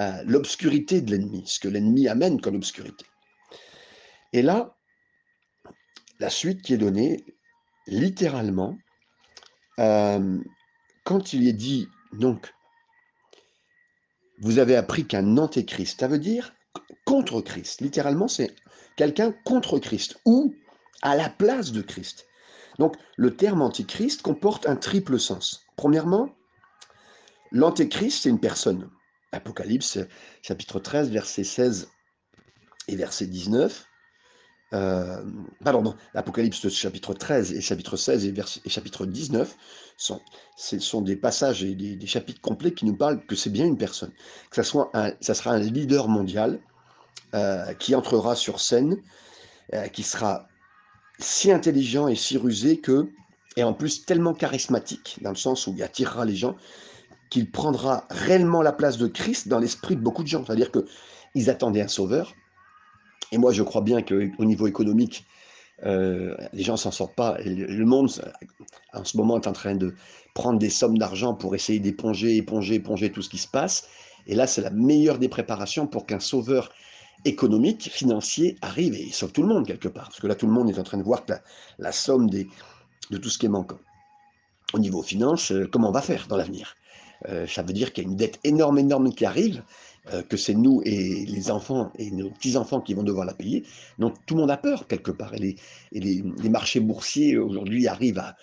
euh, 0.00 0.22
l'obscurité 0.26 1.00
de 1.00 1.10
l'ennemi, 1.12 1.42
ce 1.46 1.58
que 1.58 1.68
l'ennemi 1.68 2.08
amène 2.08 2.40
comme 2.40 2.56
obscurité. 2.56 3.06
Et 4.32 4.42
là, 4.42 4.76
la 6.18 6.30
suite 6.30 6.62
qui 6.62 6.74
est 6.74 6.78
donnée, 6.78 7.24
littéralement, 7.86 8.76
euh, 9.78 10.38
quand 11.04 11.32
il 11.32 11.48
est 11.48 11.52
dit, 11.52 11.88
donc, 12.12 12.52
vous 14.40 14.58
avez 14.58 14.76
appris 14.76 15.06
qu'un 15.06 15.36
antéchrist, 15.36 16.00
ça 16.00 16.08
veut 16.08 16.18
dire 16.18 16.54
contre 17.04 17.40
Christ. 17.40 17.80
Littéralement, 17.80 18.28
c'est 18.28 18.54
quelqu'un 18.96 19.32
contre 19.44 19.78
Christ 19.78 20.20
ou 20.24 20.54
à 21.02 21.16
la 21.16 21.30
place 21.30 21.72
de 21.72 21.82
Christ. 21.82 22.26
Donc, 22.78 22.96
le 23.16 23.34
terme 23.34 23.62
antéchrist 23.62 24.22
comporte 24.22 24.66
un 24.66 24.76
triple 24.76 25.18
sens. 25.18 25.64
Premièrement, 25.76 26.28
l'antéchrist, 27.50 28.22
c'est 28.22 28.28
une 28.28 28.40
personne. 28.40 28.90
Apocalypse, 29.32 29.98
chapitre 30.42 30.78
13, 30.78 31.10
verset 31.10 31.44
16 31.44 31.90
et 32.88 32.96
verset 32.96 33.26
19. 33.26 33.87
Euh, 34.74 35.24
pardon, 35.64 35.82
non, 35.82 35.94
l'Apocalypse 36.12 36.68
chapitre 36.68 37.14
13 37.14 37.54
et 37.54 37.60
chapitre 37.60 37.96
16 37.96 38.26
et, 38.26 38.34
et 38.64 38.68
chapitre 38.68 39.06
19 39.06 39.56
sont, 39.96 40.20
ce 40.56 40.78
sont 40.78 41.00
des 41.00 41.16
passages 41.16 41.64
et 41.64 41.74
des, 41.74 42.06
chapitres 42.06 42.40
complets 42.40 42.72
qui 42.72 42.84
nous 42.84 42.94
parlent 42.94 43.24
que 43.24 43.34
c'est 43.34 43.50
bien 43.50 43.64
une 43.64 43.78
personne, 43.78 44.12
que 44.50 44.56
ça, 44.56 44.62
soit 44.62 44.90
un, 44.92 45.12
ça 45.20 45.32
sera 45.34 45.52
un 45.52 45.58
leader 45.58 46.08
mondial 46.08 46.60
euh, 47.34 47.72
qui 47.74 47.94
entrera 47.94 48.36
sur 48.36 48.60
scène, 48.60 48.98
euh, 49.74 49.86
qui 49.88 50.02
sera 50.02 50.48
si 51.18 51.50
intelligent 51.50 52.08
et 52.08 52.14
si 52.14 52.36
rusé 52.36 52.78
que, 52.78 53.08
et 53.56 53.64
en 53.64 53.72
plus 53.72 54.04
tellement 54.04 54.34
charismatique, 54.34 55.18
dans 55.22 55.30
le 55.30 55.36
sens 55.36 55.66
où 55.66 55.74
il 55.74 55.82
attirera 55.82 56.26
les 56.26 56.36
gens, 56.36 56.56
qu'il 57.30 57.50
prendra 57.50 58.06
réellement 58.10 58.62
la 58.62 58.72
place 58.72 58.98
de 58.98 59.06
Christ 59.06 59.48
dans 59.48 59.58
l'esprit 59.58 59.96
de 59.96 60.00
beaucoup 60.00 60.22
de 60.22 60.28
gens. 60.28 60.44
C'est-à-dire 60.44 60.70
qu'ils 60.70 61.50
attendaient 61.50 61.82
un 61.82 61.88
sauveur, 61.88 62.34
et 63.32 63.38
moi, 63.38 63.52
je 63.52 63.62
crois 63.62 63.82
bien 63.82 64.02
qu'au 64.02 64.44
niveau 64.44 64.66
économique, 64.66 65.26
euh, 65.84 66.34
les 66.52 66.62
gens 66.62 66.76
s'en 66.76 66.90
sortent 66.90 67.14
pas. 67.14 67.38
Le 67.44 67.84
monde, 67.84 68.10
en 68.92 69.04
ce 69.04 69.16
moment, 69.16 69.36
est 69.40 69.46
en 69.46 69.52
train 69.52 69.74
de 69.74 69.94
prendre 70.34 70.58
des 70.58 70.70
sommes 70.70 70.98
d'argent 70.98 71.34
pour 71.34 71.54
essayer 71.54 71.78
d'éponger, 71.78 72.36
éponger, 72.36 72.74
éponger 72.76 73.12
tout 73.12 73.22
ce 73.22 73.28
qui 73.28 73.38
se 73.38 73.48
passe. 73.48 73.88
Et 74.26 74.34
là, 74.34 74.46
c'est 74.46 74.60
la 74.60 74.70
meilleure 74.70 75.18
des 75.18 75.28
préparations 75.28 75.86
pour 75.86 76.06
qu'un 76.06 76.20
sauveur 76.20 76.70
économique, 77.24 77.90
financier 77.90 78.56
arrive 78.62 78.94
et 78.94 79.10
sauve 79.10 79.32
tout 79.32 79.42
le 79.42 79.48
monde 79.48 79.66
quelque 79.66 79.88
part. 79.88 80.04
Parce 80.08 80.20
que 80.20 80.26
là, 80.26 80.34
tout 80.34 80.46
le 80.46 80.52
monde 80.52 80.70
est 80.70 80.78
en 80.78 80.84
train 80.84 80.98
de 80.98 81.02
voir 81.02 81.24
que 81.24 81.32
la, 81.78 81.92
somme 81.92 82.28
de 82.30 82.46
tout 83.16 83.28
ce 83.28 83.38
qui 83.38 83.46
est 83.46 83.50
manquant. 83.50 83.78
Au 84.74 84.78
niveau 84.78 85.02
finance, 85.02 85.50
euh, 85.50 85.66
comment 85.70 85.88
on 85.88 85.92
va 85.92 86.02
faire 86.02 86.26
dans 86.28 86.36
l'avenir? 86.36 86.76
Euh, 87.28 87.46
Ça 87.46 87.62
veut 87.62 87.72
dire 87.72 87.92
qu'il 87.92 88.04
y 88.04 88.06
a 88.06 88.10
une 88.10 88.16
dette 88.16 88.38
énorme, 88.44 88.78
énorme 88.78 89.12
qui 89.12 89.24
arrive 89.24 89.62
euh, 90.12 90.22
que 90.22 90.36
c'est 90.36 90.54
nous 90.54 90.80
et 90.84 91.26
les 91.26 91.50
enfants 91.50 91.92
et 91.98 92.10
nos 92.10 92.30
petits-enfants 92.30 92.80
qui 92.80 92.94
vont 92.94 93.02
devoir 93.02 93.26
la 93.26 93.34
payer. 93.34 93.66
Donc 93.98 94.14
tout 94.26 94.34
le 94.34 94.40
monde 94.40 94.50
a 94.50 94.56
peur 94.56 94.86
quelque 94.86 95.10
part. 95.10 95.34
Et 95.34 95.58
les, 95.92 96.22
marchés 96.48 96.80
boursiers 96.80 97.36
aujourd'hui 97.36 97.86
arrivent 97.86 98.18
à, 98.18 98.36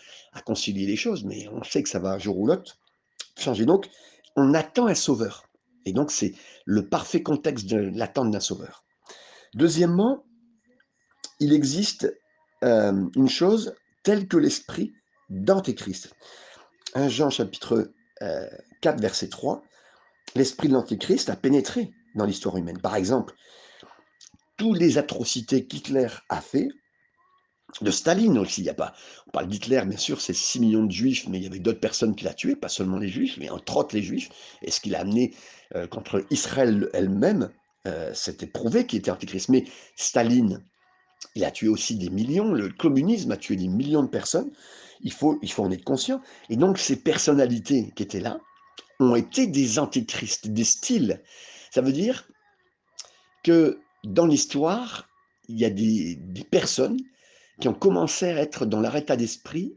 concilier 0.45 0.85
les 0.85 0.97
choses, 0.97 1.23
mais 1.23 1.47
on 1.47 1.63
sait 1.63 1.81
que 1.81 1.89
ça 1.89 1.99
va 1.99 2.11
un 2.11 2.19
jour 2.19 2.37
ou 2.37 2.45
l'autre 2.45 2.77
changer. 3.37 3.65
Donc 3.65 3.89
on 4.35 4.53
attend 4.53 4.87
un 4.87 4.95
sauveur. 4.95 5.43
Et 5.85 5.93
donc 5.93 6.11
c'est 6.11 6.33
le 6.65 6.87
parfait 6.87 7.23
contexte 7.23 7.67
de 7.67 7.77
l'attente 7.77 8.31
d'un 8.31 8.39
sauveur. 8.39 8.83
Deuxièmement, 9.53 10.25
il 11.39 11.53
existe 11.53 12.13
euh, 12.63 13.09
une 13.15 13.29
chose 13.29 13.73
telle 14.03 14.27
que 14.27 14.37
l'esprit 14.37 14.93
d'Antéchrist. 15.29 16.13
1 16.93 17.07
Jean 17.09 17.29
chapitre 17.29 17.91
4 18.81 18.97
euh, 18.97 19.01
verset 19.01 19.29
3 19.29 19.63
l'esprit 20.33 20.67
de 20.67 20.73
l'Antéchrist 20.73 21.29
a 21.29 21.35
pénétré 21.35 21.91
dans 22.15 22.25
l'histoire 22.25 22.57
humaine. 22.57 22.79
Par 22.79 22.95
exemple, 22.95 23.35
toutes 24.57 24.79
les 24.79 24.97
atrocités 24.97 25.65
qu'Hitler 25.65 26.07
a 26.29 26.41
fait, 26.41 26.69
de 27.81 27.91
Staline 27.91 28.37
aussi, 28.37 28.61
il 28.61 28.65
y 28.65 28.69
a 28.69 28.73
pas, 28.73 28.93
on 29.27 29.31
parle 29.31 29.47
d'Hitler, 29.47 29.81
bien 29.85 29.97
sûr, 29.97 30.21
c'est 30.21 30.33
6 30.33 30.61
millions 30.61 30.85
de 30.85 30.91
juifs, 30.91 31.27
mais 31.27 31.39
il 31.39 31.43
y 31.43 31.47
avait 31.47 31.59
d'autres 31.59 31.79
personnes 31.79 32.15
qui 32.15 32.23
l'a 32.23 32.33
tué, 32.33 32.55
pas 32.55 32.69
seulement 32.69 32.97
les 32.97 33.09
juifs, 33.09 33.37
mais 33.37 33.49
entre 33.49 33.77
autres 33.77 33.95
les 33.95 34.01
juifs, 34.01 34.29
et 34.61 34.71
ce 34.71 34.79
qu'il 34.79 34.95
a 34.95 35.01
amené 35.01 35.35
euh, 35.75 35.87
contre 35.87 36.25
Israël 36.29 36.89
elle-même, 36.93 37.51
euh, 37.87 38.11
c'était 38.13 38.47
prouvé 38.47 38.85
qu'il 38.85 38.99
était 38.99 39.11
antéchrist. 39.11 39.49
Mais 39.49 39.65
Staline, 39.95 40.63
il 41.35 41.43
a 41.43 41.51
tué 41.51 41.67
aussi 41.67 41.97
des 41.97 42.09
millions, 42.09 42.53
le 42.53 42.69
communisme 42.69 43.31
a 43.31 43.37
tué 43.37 43.55
des 43.55 43.67
millions 43.67 44.03
de 44.03 44.09
personnes, 44.09 44.51
il 45.01 45.11
faut, 45.11 45.37
il 45.41 45.51
faut 45.51 45.63
en 45.63 45.71
être 45.71 45.83
conscient. 45.83 46.21
Et 46.49 46.55
donc 46.55 46.77
ces 46.77 46.95
personnalités 46.95 47.91
qui 47.95 48.03
étaient 48.03 48.21
là, 48.21 48.39
ont 48.99 49.15
été 49.15 49.47
des 49.47 49.79
antéchrists, 49.79 50.47
des 50.47 50.63
styles. 50.63 51.21
Ça 51.71 51.81
veut 51.81 51.91
dire 51.91 52.27
que 53.43 53.79
dans 54.03 54.25
l'histoire, 54.25 55.09
il 55.47 55.59
y 55.59 55.65
a 55.65 55.69
des, 55.69 56.17
personnes 56.49 56.97
qui 57.59 57.67
ont 57.67 57.73
commencé 57.73 58.25
à 58.25 58.37
être 58.37 58.65
dans 58.65 58.79
leur 58.79 58.95
état 58.95 59.15
d'esprit 59.15 59.75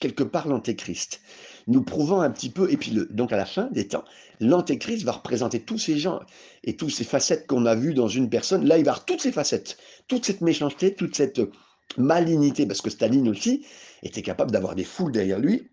quelque 0.00 0.22
part 0.22 0.48
l'antéchrist. 0.48 1.20
Nous 1.66 1.82
prouvons 1.82 2.20
un 2.20 2.30
petit 2.30 2.50
peu, 2.50 2.70
et 2.70 2.76
puis 2.76 2.92
donc 3.10 3.32
à 3.32 3.36
la 3.36 3.46
fin 3.46 3.68
des 3.70 3.88
temps, 3.88 4.04
l'antéchrist 4.40 5.04
va 5.04 5.12
représenter 5.12 5.60
tous 5.60 5.78
ces 5.78 5.98
gens 5.98 6.20
et 6.62 6.76
toutes 6.76 6.90
ces 6.90 7.04
facettes 7.04 7.46
qu'on 7.46 7.64
a 7.64 7.74
vues 7.74 7.94
dans 7.94 8.08
une 8.08 8.28
personne. 8.28 8.66
Là, 8.66 8.76
il 8.76 8.84
va 8.84 8.92
avoir 8.92 9.06
toutes 9.06 9.20
ces 9.20 9.32
facettes, 9.32 9.78
toute 10.08 10.24
cette 10.24 10.40
méchanceté, 10.40 10.94
toute 10.94 11.16
cette 11.16 11.40
malignité, 11.96 12.66
parce 12.66 12.82
que 12.82 12.90
Staline 12.90 13.28
aussi 13.28 13.64
était 14.02 14.22
capable 14.22 14.50
d'avoir 14.50 14.74
des 14.74 14.84
foules 14.84 15.12
derrière 15.12 15.38
lui, 15.38 15.68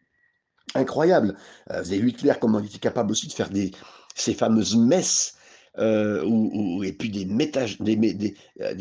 incroyable. 0.75 1.35
Euh, 1.71 1.81
vous 1.81 1.91
avez 1.91 1.99
vu 1.99 2.09
Hitler 2.09 2.33
comment 2.39 2.59
il 2.59 2.65
était 2.65 2.79
capable 2.79 3.11
aussi 3.11 3.27
de 3.27 3.33
faire 3.33 3.49
ces 4.15 4.33
fameuses 4.33 4.75
messes 4.75 5.35
euh, 5.77 6.23
ou, 6.25 6.83
et 6.83 6.91
puis 6.91 7.09
des 7.09 7.25
métages, 7.25 7.79
des, 7.79 8.35
euh, 8.61 8.73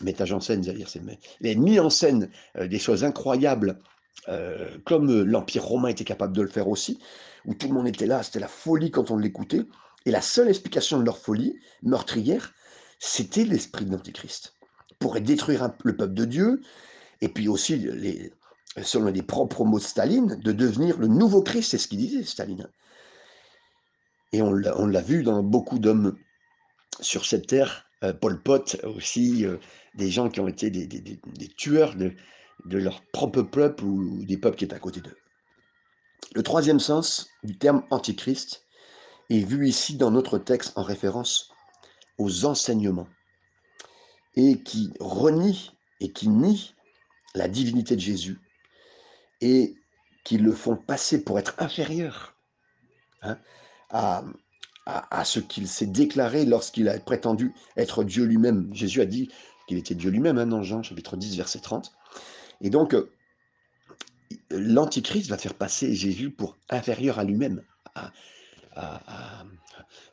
métages 0.00 0.32
en 0.32 0.40
scène, 0.40 0.62
c'est-à-dire 0.62 0.88
les 1.40 1.54
mis 1.54 1.78
en 1.78 1.90
scène 1.90 2.28
des 2.60 2.78
choses 2.78 3.04
incroyables, 3.04 3.78
comme 4.84 5.22
l'Empire 5.24 5.64
romain 5.64 5.88
était 5.88 6.04
capable 6.04 6.36
de 6.36 6.42
le 6.42 6.48
faire 6.48 6.68
aussi, 6.68 6.98
où 7.44 7.54
tout 7.54 7.68
le 7.68 7.74
monde 7.74 7.88
était 7.88 8.06
là, 8.06 8.22
c'était 8.22 8.38
la 8.38 8.48
folie 8.48 8.90
quand 8.90 9.10
on 9.10 9.16
l'écoutait, 9.16 9.62
et 10.04 10.10
la 10.10 10.20
seule 10.20 10.48
explication 10.48 10.98
de 11.00 11.04
leur 11.04 11.18
folie 11.18 11.56
meurtrière, 11.82 12.52
c'était 13.00 13.44
l'esprit 13.44 13.84
de 13.84 13.92
l'Antéchrist, 13.92 14.54
pour 15.00 15.20
détruire 15.20 15.72
le 15.82 15.96
peuple 15.96 16.14
de 16.14 16.24
Dieu, 16.24 16.60
et 17.20 17.28
puis 17.28 17.48
aussi 17.48 17.76
les, 17.76 18.32
selon 18.80 19.06
les 19.06 19.22
propres 19.22 19.64
mots 19.64 19.78
de 19.78 19.84
Staline, 19.84 20.36
de 20.36 20.52
devenir 20.52 20.98
le 20.98 21.08
nouveau 21.08 21.42
Christ, 21.42 21.70
c'est 21.70 21.78
ce 21.78 21.88
qu'il 21.88 21.98
disait, 21.98 22.24
Staline. 22.24 22.68
Et 24.32 24.40
on 24.40 24.52
l'a 24.52 25.02
vu 25.02 25.22
dans 25.22 25.42
beaucoup 25.42 25.78
d'hommes 25.78 26.16
sur 27.00 27.26
cette 27.26 27.46
terre, 27.46 27.86
euh, 28.02 28.12
Pol 28.12 28.42
Pot 28.42 28.76
aussi, 28.84 29.44
euh, 29.44 29.58
des 29.94 30.10
gens 30.10 30.28
qui 30.28 30.40
ont 30.40 30.48
été 30.48 30.70
des, 30.70 31.48
tueurs 31.56 31.94
de, 31.96 32.14
leur 32.64 33.02
propre 33.12 33.42
peuple 33.42 33.84
ou 33.84 34.24
des 34.24 34.38
peuples 34.38 34.56
qui 34.56 34.64
étaient 34.64 34.74
à 34.74 34.80
côté 34.80 35.00
d'eux. 35.00 35.16
Le 36.34 36.42
troisième 36.42 36.80
sens 36.80 37.28
du 37.42 37.58
terme 37.58 37.84
antichrist 37.90 38.64
est 39.28 39.44
vu 39.44 39.68
ici 39.68 39.96
dans 39.96 40.10
notre 40.10 40.38
texte 40.38 40.72
en 40.76 40.82
référence 40.82 41.52
aux 42.18 42.44
enseignements 42.44 43.08
et 44.34 44.62
qui 44.62 44.92
renie 45.00 45.72
et 46.00 46.12
qui 46.12 46.28
nie 46.28 46.74
la 47.34 47.48
divinité 47.48 47.96
de 47.96 48.00
Jésus 48.00 48.38
et 49.42 49.74
qui 50.24 50.38
le 50.38 50.52
font 50.52 50.76
passer 50.76 51.22
pour 51.24 51.38
être 51.38 51.54
inférieur 51.58 52.36
hein, 53.20 53.36
à, 53.90 54.24
à, 54.86 55.24
ce 55.24 55.40
qu'il 55.40 55.68
s'est 55.68 55.86
déclaré 55.86 56.44
lorsqu'il 56.46 56.88
a 56.88 56.98
prétendu 56.98 57.52
être 57.76 58.04
Dieu 58.04 58.24
lui-même. 58.24 58.70
Jésus 58.72 59.00
a 59.00 59.04
dit 59.04 59.30
qu'il 59.66 59.76
était 59.78 59.94
Dieu 59.94 60.10
lui-même 60.10 60.38
hein, 60.38 60.46
dans 60.46 60.62
Jean 60.62 60.82
chapitre 60.82 61.16
10 61.16 61.36
verset 61.36 61.58
30. 61.58 61.92
Et 62.60 62.70
donc, 62.70 62.94
euh, 62.94 63.10
l'Antichrist 64.50 65.28
va 65.28 65.36
faire 65.36 65.54
passer 65.54 65.94
Jésus 65.94 66.30
pour 66.30 66.56
inférieur 66.70 67.18
à 67.18 67.24
lui-même, 67.24 67.62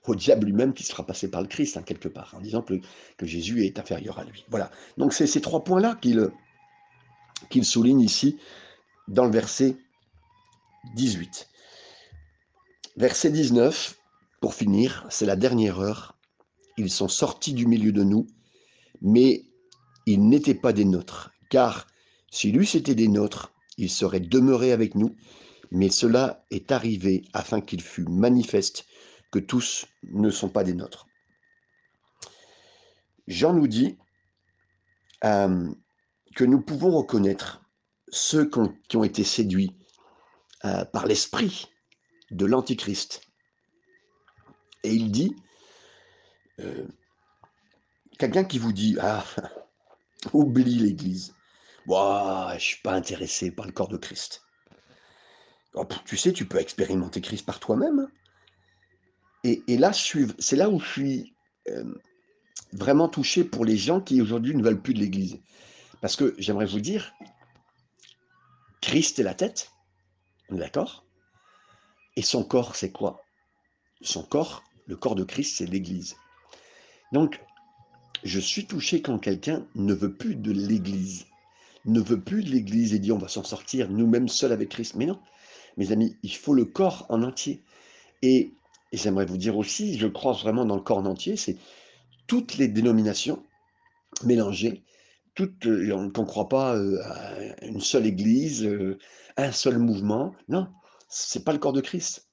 au 0.05 0.15
diable 0.15 0.47
lui-même 0.47 0.73
qui 0.73 0.83
sera 0.83 1.05
passé 1.05 1.29
par 1.29 1.41
le 1.41 1.47
Christ, 1.47 1.77
hein, 1.77 1.83
quelque 1.83 2.07
part, 2.07 2.33
en 2.35 2.41
disant 2.41 2.63
que, 2.63 2.73
que, 3.17 3.25
Jésus 3.25 3.63
est 3.63 3.77
inférieur 3.77 4.17
à 4.17 4.23
lui. 4.23 4.43
Voilà. 4.49 4.71
Donc 4.97 5.13
c'est 5.13 5.27
ces 5.27 5.39
trois 5.39 5.63
points-là 5.63 5.97
qu'il 6.01 6.29
qu'il 7.49 7.63
souligne 7.63 8.01
ici 8.01 8.37
dans 9.09 9.25
le 9.25 9.31
verset 9.31 9.75
18. 10.95 11.49
Verset 12.95 13.31
19, 13.31 13.97
pour 14.39 14.53
finir, 14.53 15.05
c'est 15.09 15.25
la 15.25 15.35
dernière 15.35 15.79
heure. 15.79 16.17
Ils 16.77 16.91
sont 16.91 17.07
sortis 17.07 17.53
du 17.53 17.65
milieu 17.65 17.91
de 17.91 18.03
nous, 18.03 18.27
mais 19.01 19.45
ils 20.05 20.27
n'étaient 20.27 20.53
pas 20.53 20.73
des 20.73 20.85
nôtres, 20.85 21.31
car 21.49 21.87
s'ils 22.31 22.57
eussent 22.57 22.75
été 22.75 22.95
des 22.95 23.07
nôtres, 23.07 23.51
ils 23.77 23.89
seraient 23.89 24.19
demeurés 24.19 24.71
avec 24.71 24.95
nous, 24.95 25.15
mais 25.71 25.89
cela 25.89 26.45
est 26.51 26.71
arrivé 26.71 27.23
afin 27.33 27.61
qu'il 27.61 27.81
fût 27.81 28.05
manifeste 28.05 28.85
que 29.31 29.39
tous 29.39 29.85
ne 30.03 30.29
sont 30.29 30.49
pas 30.49 30.63
des 30.63 30.73
nôtres. 30.73 31.07
Jean 33.27 33.53
nous 33.53 33.67
dit 33.67 33.97
euh, 35.23 35.69
que 36.35 36.43
nous 36.43 36.61
pouvons 36.61 36.91
reconnaître 36.91 37.61
ceux 38.11 38.49
qui 38.49 38.97
ont, 38.97 39.03
été 39.03 39.23
séduits 39.23 39.75
euh, 40.65 40.85
par 40.85 41.05
l'esprit 41.05 41.67
de 42.31 42.45
l'Antichrist. 42.45 43.21
Et 44.83 44.93
il 44.93 45.11
dit, 45.11 45.35
euh, 46.59 46.87
quelqu'un 48.17 48.43
qui 48.43 48.59
vous 48.59 48.73
dit, 48.73 48.97
ah, 49.01 49.23
oublie 50.33 50.75
l'Église, 50.75 51.33
je 51.87 52.57
suis 52.59 52.81
pas 52.81 52.93
intéressé 52.93 53.51
par 53.51 53.65
le 53.65 53.71
corps 53.71 53.87
de 53.87 53.97
Christ. 53.97 54.43
Oh, 55.73 55.87
tu 56.05 56.17
sais, 56.17 56.33
tu 56.33 56.45
peux 56.45 56.59
expérimenter 56.59 57.21
Christ 57.21 57.45
par 57.45 57.59
toi-même. 57.59 58.07
Et, 59.43 59.63
et, 59.67 59.77
là, 59.77 59.91
c'est 59.93 60.55
là 60.55 60.69
où 60.69 60.79
je 60.79 60.87
suis 60.87 61.35
vraiment 62.73 63.09
touché 63.09 63.43
pour 63.43 63.65
les 63.65 63.77
gens 63.77 64.01
qui 64.01 64.21
aujourd'hui 64.21 64.55
ne 64.55 64.63
veulent 64.63 64.81
plus 64.81 64.93
de 64.93 64.99
l'Église. 64.99 65.39
Parce 66.01 66.15
que 66.15 66.35
j'aimerais 66.37 66.65
vous 66.65 66.79
dire, 66.79 67.13
Christ 68.81 69.19
est 69.19 69.23
la 69.23 69.33
tête, 69.33 69.71
d'accord? 70.49 71.05
Et 72.15 72.21
son 72.21 72.43
corps, 72.43 72.75
c'est 72.75 72.91
quoi? 72.91 73.23
Son 74.01 74.23
corps, 74.23 74.63
le 74.87 74.95
corps 74.95 75.15
de 75.15 75.23
Christ, 75.23 75.57
c'est 75.57 75.65
l'Église. 75.65 76.15
Donc, 77.11 77.39
je 78.23 78.39
suis 78.39 78.65
touché 78.65 79.01
quand 79.01 79.19
quelqu'un 79.19 79.65
ne 79.75 79.93
veut 79.93 80.13
plus 80.13 80.35
de 80.35 80.51
l'Église, 80.51 81.27
ne 81.85 82.01
veut 82.01 82.21
plus 82.21 82.43
de 82.43 82.49
l'Église 82.49 82.93
et 82.93 82.99
dit 82.99 83.11
on 83.11 83.17
va 83.17 83.27
s'en 83.27 83.43
sortir 83.43 83.89
nous-mêmes 83.89 84.27
seuls 84.27 84.51
avec 84.51 84.69
Christ. 84.69 84.95
Mais 84.95 85.05
non, 85.05 85.19
mes 85.77 85.91
amis, 85.91 86.17
il 86.23 86.35
faut 86.35 86.53
le 86.53 86.65
corps 86.65 87.05
en 87.09 87.23
entier. 87.23 87.63
Et, 88.21 88.51
et 88.91 88.97
j'aimerais 88.97 89.25
vous 89.25 89.37
dire 89.37 89.57
aussi, 89.57 89.97
je 89.97 90.07
crois 90.07 90.33
vraiment 90.33 90.65
dans 90.65 90.75
le 90.75 90.81
corps 90.81 90.97
en 90.97 91.05
entier, 91.05 91.37
c'est 91.37 91.57
toutes 92.27 92.57
les 92.57 92.67
dénominations 92.67 93.43
mélangées, 94.23 94.83
toutes, 95.39 95.67
euh, 95.67 95.95
ne 95.95 96.25
croit 96.25 96.49
pas 96.49 96.75
euh, 96.75 97.01
à 97.01 97.65
une 97.65 97.79
seule 97.79 98.05
église, 98.05 98.65
euh, 98.65 98.97
un 99.37 99.53
seul 99.53 99.79
mouvement. 99.79 100.35
Non, 100.49 100.67
c'est 101.07 101.45
pas 101.45 101.53
le 101.53 101.59
corps 101.59 101.71
de 101.71 101.79
Christ. 101.79 102.27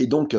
Et 0.00 0.08
donc, 0.08 0.36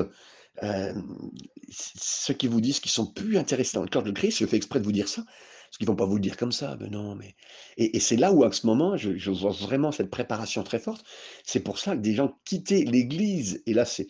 ceux 1.69 2.33
qui 2.33 2.47
vous 2.47 2.59
disent 2.59 2.81
qu'ils 2.81 2.91
sont 2.91 3.05
plus 3.05 3.37
intéressés 3.37 3.77
dans 3.77 3.83
le 3.83 3.89
corps 3.89 4.03
de 4.03 4.11
Christ, 4.11 4.39
je 4.39 4.45
fais 4.45 4.57
exprès 4.57 4.79
de 4.79 4.85
vous 4.85 4.91
dire 4.91 5.07
ça, 5.07 5.23
parce 5.23 5.77
qu'ils 5.77 5.87
vont 5.87 5.95
pas 5.95 6.05
vous 6.05 6.15
le 6.15 6.21
dire 6.21 6.35
comme 6.35 6.51
ça. 6.51 6.75
Ben 6.75 6.91
non, 6.91 7.15
mais 7.15 7.35
et, 7.77 7.99
c'est 8.01 8.17
là 8.17 8.33
où 8.33 8.43
à 8.43 8.51
ce 8.51 8.67
moment, 8.67 8.97
je, 8.97 9.15
je, 9.15 9.31
vois 9.31 9.51
vraiment 9.51 9.93
cette 9.93 10.09
préparation 10.09 10.63
très 10.63 10.79
forte. 10.79 11.05
C'est 11.45 11.61
pour 11.61 11.79
ça 11.79 11.95
que 11.95 12.01
des 12.01 12.13
gens 12.13 12.37
quittaient 12.43 12.83
l'Église. 12.83 13.63
Et 13.67 13.73
là, 13.73 13.85
c'est 13.85 14.07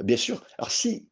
bien 0.00 0.16
sûr. 0.16 0.44
Alors 0.58 0.70
si 0.70 1.08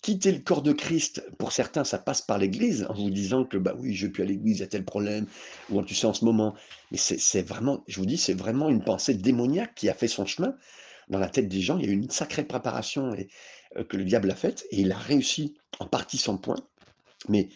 quitter 0.00 0.32
le 0.32 0.38
corps 0.38 0.62
de 0.62 0.72
Christ, 0.72 1.24
pour 1.38 1.52
certains, 1.52 1.84
ça 1.84 1.98
passe 1.98 2.22
par 2.22 2.38
l'Église, 2.38 2.86
en 2.88 2.94
vous 2.94 3.10
disant 3.10 3.44
que, 3.44 3.56
bah 3.56 3.74
oui, 3.78 3.94
je 3.94 4.06
vais 4.06 4.12
plus 4.12 4.22
à 4.22 4.26
l'Église, 4.26 4.58
il 4.58 4.60
y 4.60 4.64
a 4.64 4.68
tel 4.68 4.84
problème, 4.84 5.26
ou 5.70 5.82
tu 5.82 5.94
sais, 5.94 6.06
en 6.06 6.14
ce 6.14 6.24
moment. 6.24 6.54
Mais 6.90 6.98
c'est 6.98 7.42
vraiment, 7.42 7.84
je 7.88 7.98
vous 7.98 8.06
dis, 8.06 8.18
c'est 8.18 8.34
vraiment 8.34 8.68
une 8.68 8.82
pensée 8.82 9.14
démoniaque 9.14 9.74
qui 9.74 9.88
a 9.88 9.94
fait 9.94 10.08
son 10.08 10.26
chemin 10.26 10.54
dans 11.08 11.18
la 11.18 11.28
tête 11.28 11.48
des 11.48 11.60
gens. 11.60 11.78
Il 11.78 11.86
y 11.86 11.88
a 11.88 11.92
eu 11.92 11.96
une 11.96 12.10
sacrée 12.10 12.44
préparation 12.44 13.14
euh, 13.76 13.84
que 13.84 13.96
le 13.96 14.04
diable 14.04 14.30
a 14.30 14.36
faite, 14.36 14.66
et 14.70 14.80
il 14.80 14.92
a 14.92 14.98
réussi 14.98 15.56
en 15.80 15.86
partie 15.86 16.18
son 16.18 16.38
point. 16.38 16.60
Mais, 17.28 17.48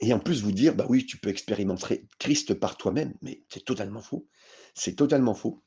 et 0.00 0.12
en 0.12 0.20
plus, 0.20 0.42
vous 0.42 0.52
dire, 0.52 0.74
bah 0.74 0.86
oui, 0.88 1.06
tu 1.06 1.18
peux 1.18 1.30
expérimenter 1.30 2.06
Christ 2.18 2.54
par 2.54 2.76
toi-même, 2.76 3.14
mais 3.22 3.42
c'est 3.48 3.64
totalement 3.64 4.00
faux. 4.00 4.28
C'est 4.74 4.94
totalement 4.94 5.34
faux. 5.34 5.62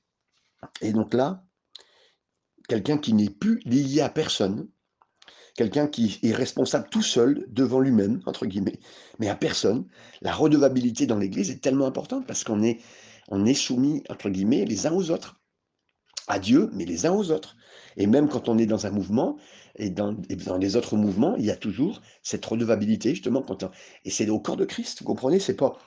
Et 0.81 0.91
donc 0.91 1.13
là, 1.13 1.43
quelqu'un 2.67 2.97
qui 2.97 3.13
n'est 3.13 3.29
plus 3.29 3.59
lié 3.65 4.01
à 4.01 4.09
personne, 4.09 4.69
quelqu'un 5.57 5.87
qui 5.87 6.19
est 6.23 6.31
responsable 6.31 6.87
tout 6.89 7.01
seul 7.01 7.45
devant 7.49 7.81
lui-même, 7.81 8.21
entre 8.25 8.45
guillemets, 8.45 8.79
mais 9.19 9.27
à 9.27 9.35
personne. 9.35 9.85
La 10.21 10.31
redevabilité 10.31 11.05
dans 11.07 11.17
l'Église 11.17 11.49
est 11.49 11.61
tellement 11.61 11.87
importante 11.87 12.25
parce 12.25 12.45
qu'on 12.45 12.63
est, 12.63 12.79
soumis, 13.55 14.03
entre 14.09 14.29
guillemets, 14.29 14.63
les 14.63 14.87
uns 14.87 14.93
aux 14.93 15.11
autres. 15.11 15.41
À 16.29 16.39
Dieu, 16.39 16.69
mais 16.73 16.85
les 16.85 17.05
uns 17.05 17.13
aux 17.13 17.31
autres. 17.31 17.55
Et 17.95 18.05
même 18.05 18.29
quand 18.29 18.49
on 18.49 18.57
est 18.57 18.65
dans 18.65 18.85
un 18.85 18.91
mouvement, 18.91 19.37
et 19.75 19.89
dans, 19.89 20.13
dans 20.45 20.57
les 20.57 20.75
autres 20.75 20.95
mouvements, 20.95 21.35
il 21.37 21.45
y 21.45 21.51
a 21.51 21.55
toujours 21.55 22.01
cette 22.21 22.45
redevabilité, 22.45 23.11
justement. 23.11 23.41
Quand 23.41 23.63
et 24.05 24.09
c'est 24.09 24.29
au 24.29 24.39
corps 24.39 24.57
de 24.57 24.65
Christ, 24.65 24.99
vous 24.99 25.05
comprenez 25.05 25.39
C'est 25.39 25.55
pas 25.55 25.77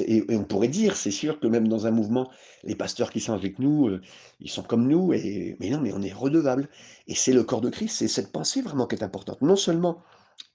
et, 0.00 0.24
on 0.30 0.44
pourrait 0.44 0.68
dire, 0.68 0.96
c'est 0.96 1.10
sûr 1.10 1.40
que 1.40 1.46
même 1.46 1.68
dans 1.68 1.86
un 1.86 1.90
mouvement, 1.90 2.30
les 2.64 2.74
pasteurs 2.74 3.10
qui 3.10 3.20
sont 3.20 3.32
avec 3.32 3.58
nous, 3.58 3.88
euh, 3.88 4.00
ils 4.40 4.50
sont 4.50 4.62
comme 4.62 4.86
nous, 4.86 5.12
et, 5.12 5.56
mais 5.60 5.70
non, 5.70 5.80
mais 5.80 5.92
on 5.92 6.02
est 6.02 6.12
redevable. 6.12 6.68
Et 7.06 7.14
c'est 7.14 7.32
le 7.32 7.42
corps 7.42 7.60
de 7.60 7.70
Christ, 7.70 7.96
c'est 7.96 8.08
cette 8.08 8.30
pensée 8.30 8.62
vraiment 8.62 8.86
qui 8.86 8.96
est 8.96 9.02
importante. 9.02 9.40
Non 9.42 9.56
seulement, 9.56 10.02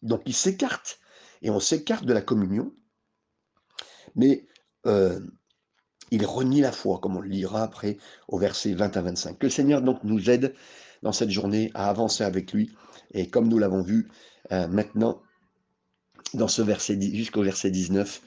donc 0.01 0.21
il 0.25 0.33
s'écarte, 0.33 0.99
et 1.41 1.49
on 1.49 1.59
s'écarte 1.59 2.05
de 2.05 2.13
la 2.13 2.21
communion, 2.21 2.73
mais 4.15 4.47
euh, 4.85 5.19
il 6.11 6.25
renie 6.25 6.61
la 6.61 6.71
foi, 6.71 6.99
comme 6.99 7.17
on 7.17 7.21
le 7.21 7.29
lira 7.29 7.63
après 7.63 7.97
au 8.27 8.37
verset 8.37 8.73
20 8.73 8.97
à 8.97 9.01
25. 9.01 9.39
Que 9.39 9.47
le 9.47 9.51
Seigneur 9.51 9.81
donc 9.81 10.03
nous 10.03 10.29
aide 10.29 10.53
dans 11.01 11.11
cette 11.11 11.31
journée 11.31 11.71
à 11.73 11.89
avancer 11.89 12.23
avec 12.23 12.53
lui, 12.53 12.71
et 13.13 13.29
comme 13.29 13.47
nous 13.47 13.57
l'avons 13.57 13.81
vu 13.81 14.09
euh, 14.51 14.67
maintenant, 14.67 15.21
dans 16.33 16.47
ce 16.47 16.61
verset 16.61 16.99
jusqu'au 16.99 17.43
verset 17.43 17.71
19, 17.71 18.21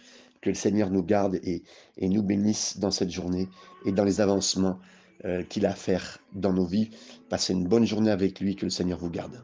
que 0.47 0.51
le 0.51 0.55
Seigneur 0.55 0.91
nous 0.91 1.03
garde 1.03 1.41
et, 1.43 1.65
nous 2.01 2.23
bénisse 2.23 2.79
dans 2.79 2.93
cette 2.93 3.11
journée 3.11 3.49
et 3.85 3.91
dans 3.91 4.05
les 4.05 4.21
avancements 4.21 4.79
euh, 5.25 5.43
qu'il 5.43 5.67
a 5.67 5.71
à 5.71 5.75
faire 5.75 6.21
dans 6.35 6.53
nos 6.53 6.65
vies. 6.65 6.91
Passez 7.29 7.53
une 7.53 7.67
bonne 7.67 7.85
journée 7.85 8.13
avec 8.13 8.39
lui, 8.39 8.55
que 8.55 8.65
le 8.65 8.71
Seigneur 8.71 9.01
vous 9.01 9.11
garde. 9.11 9.43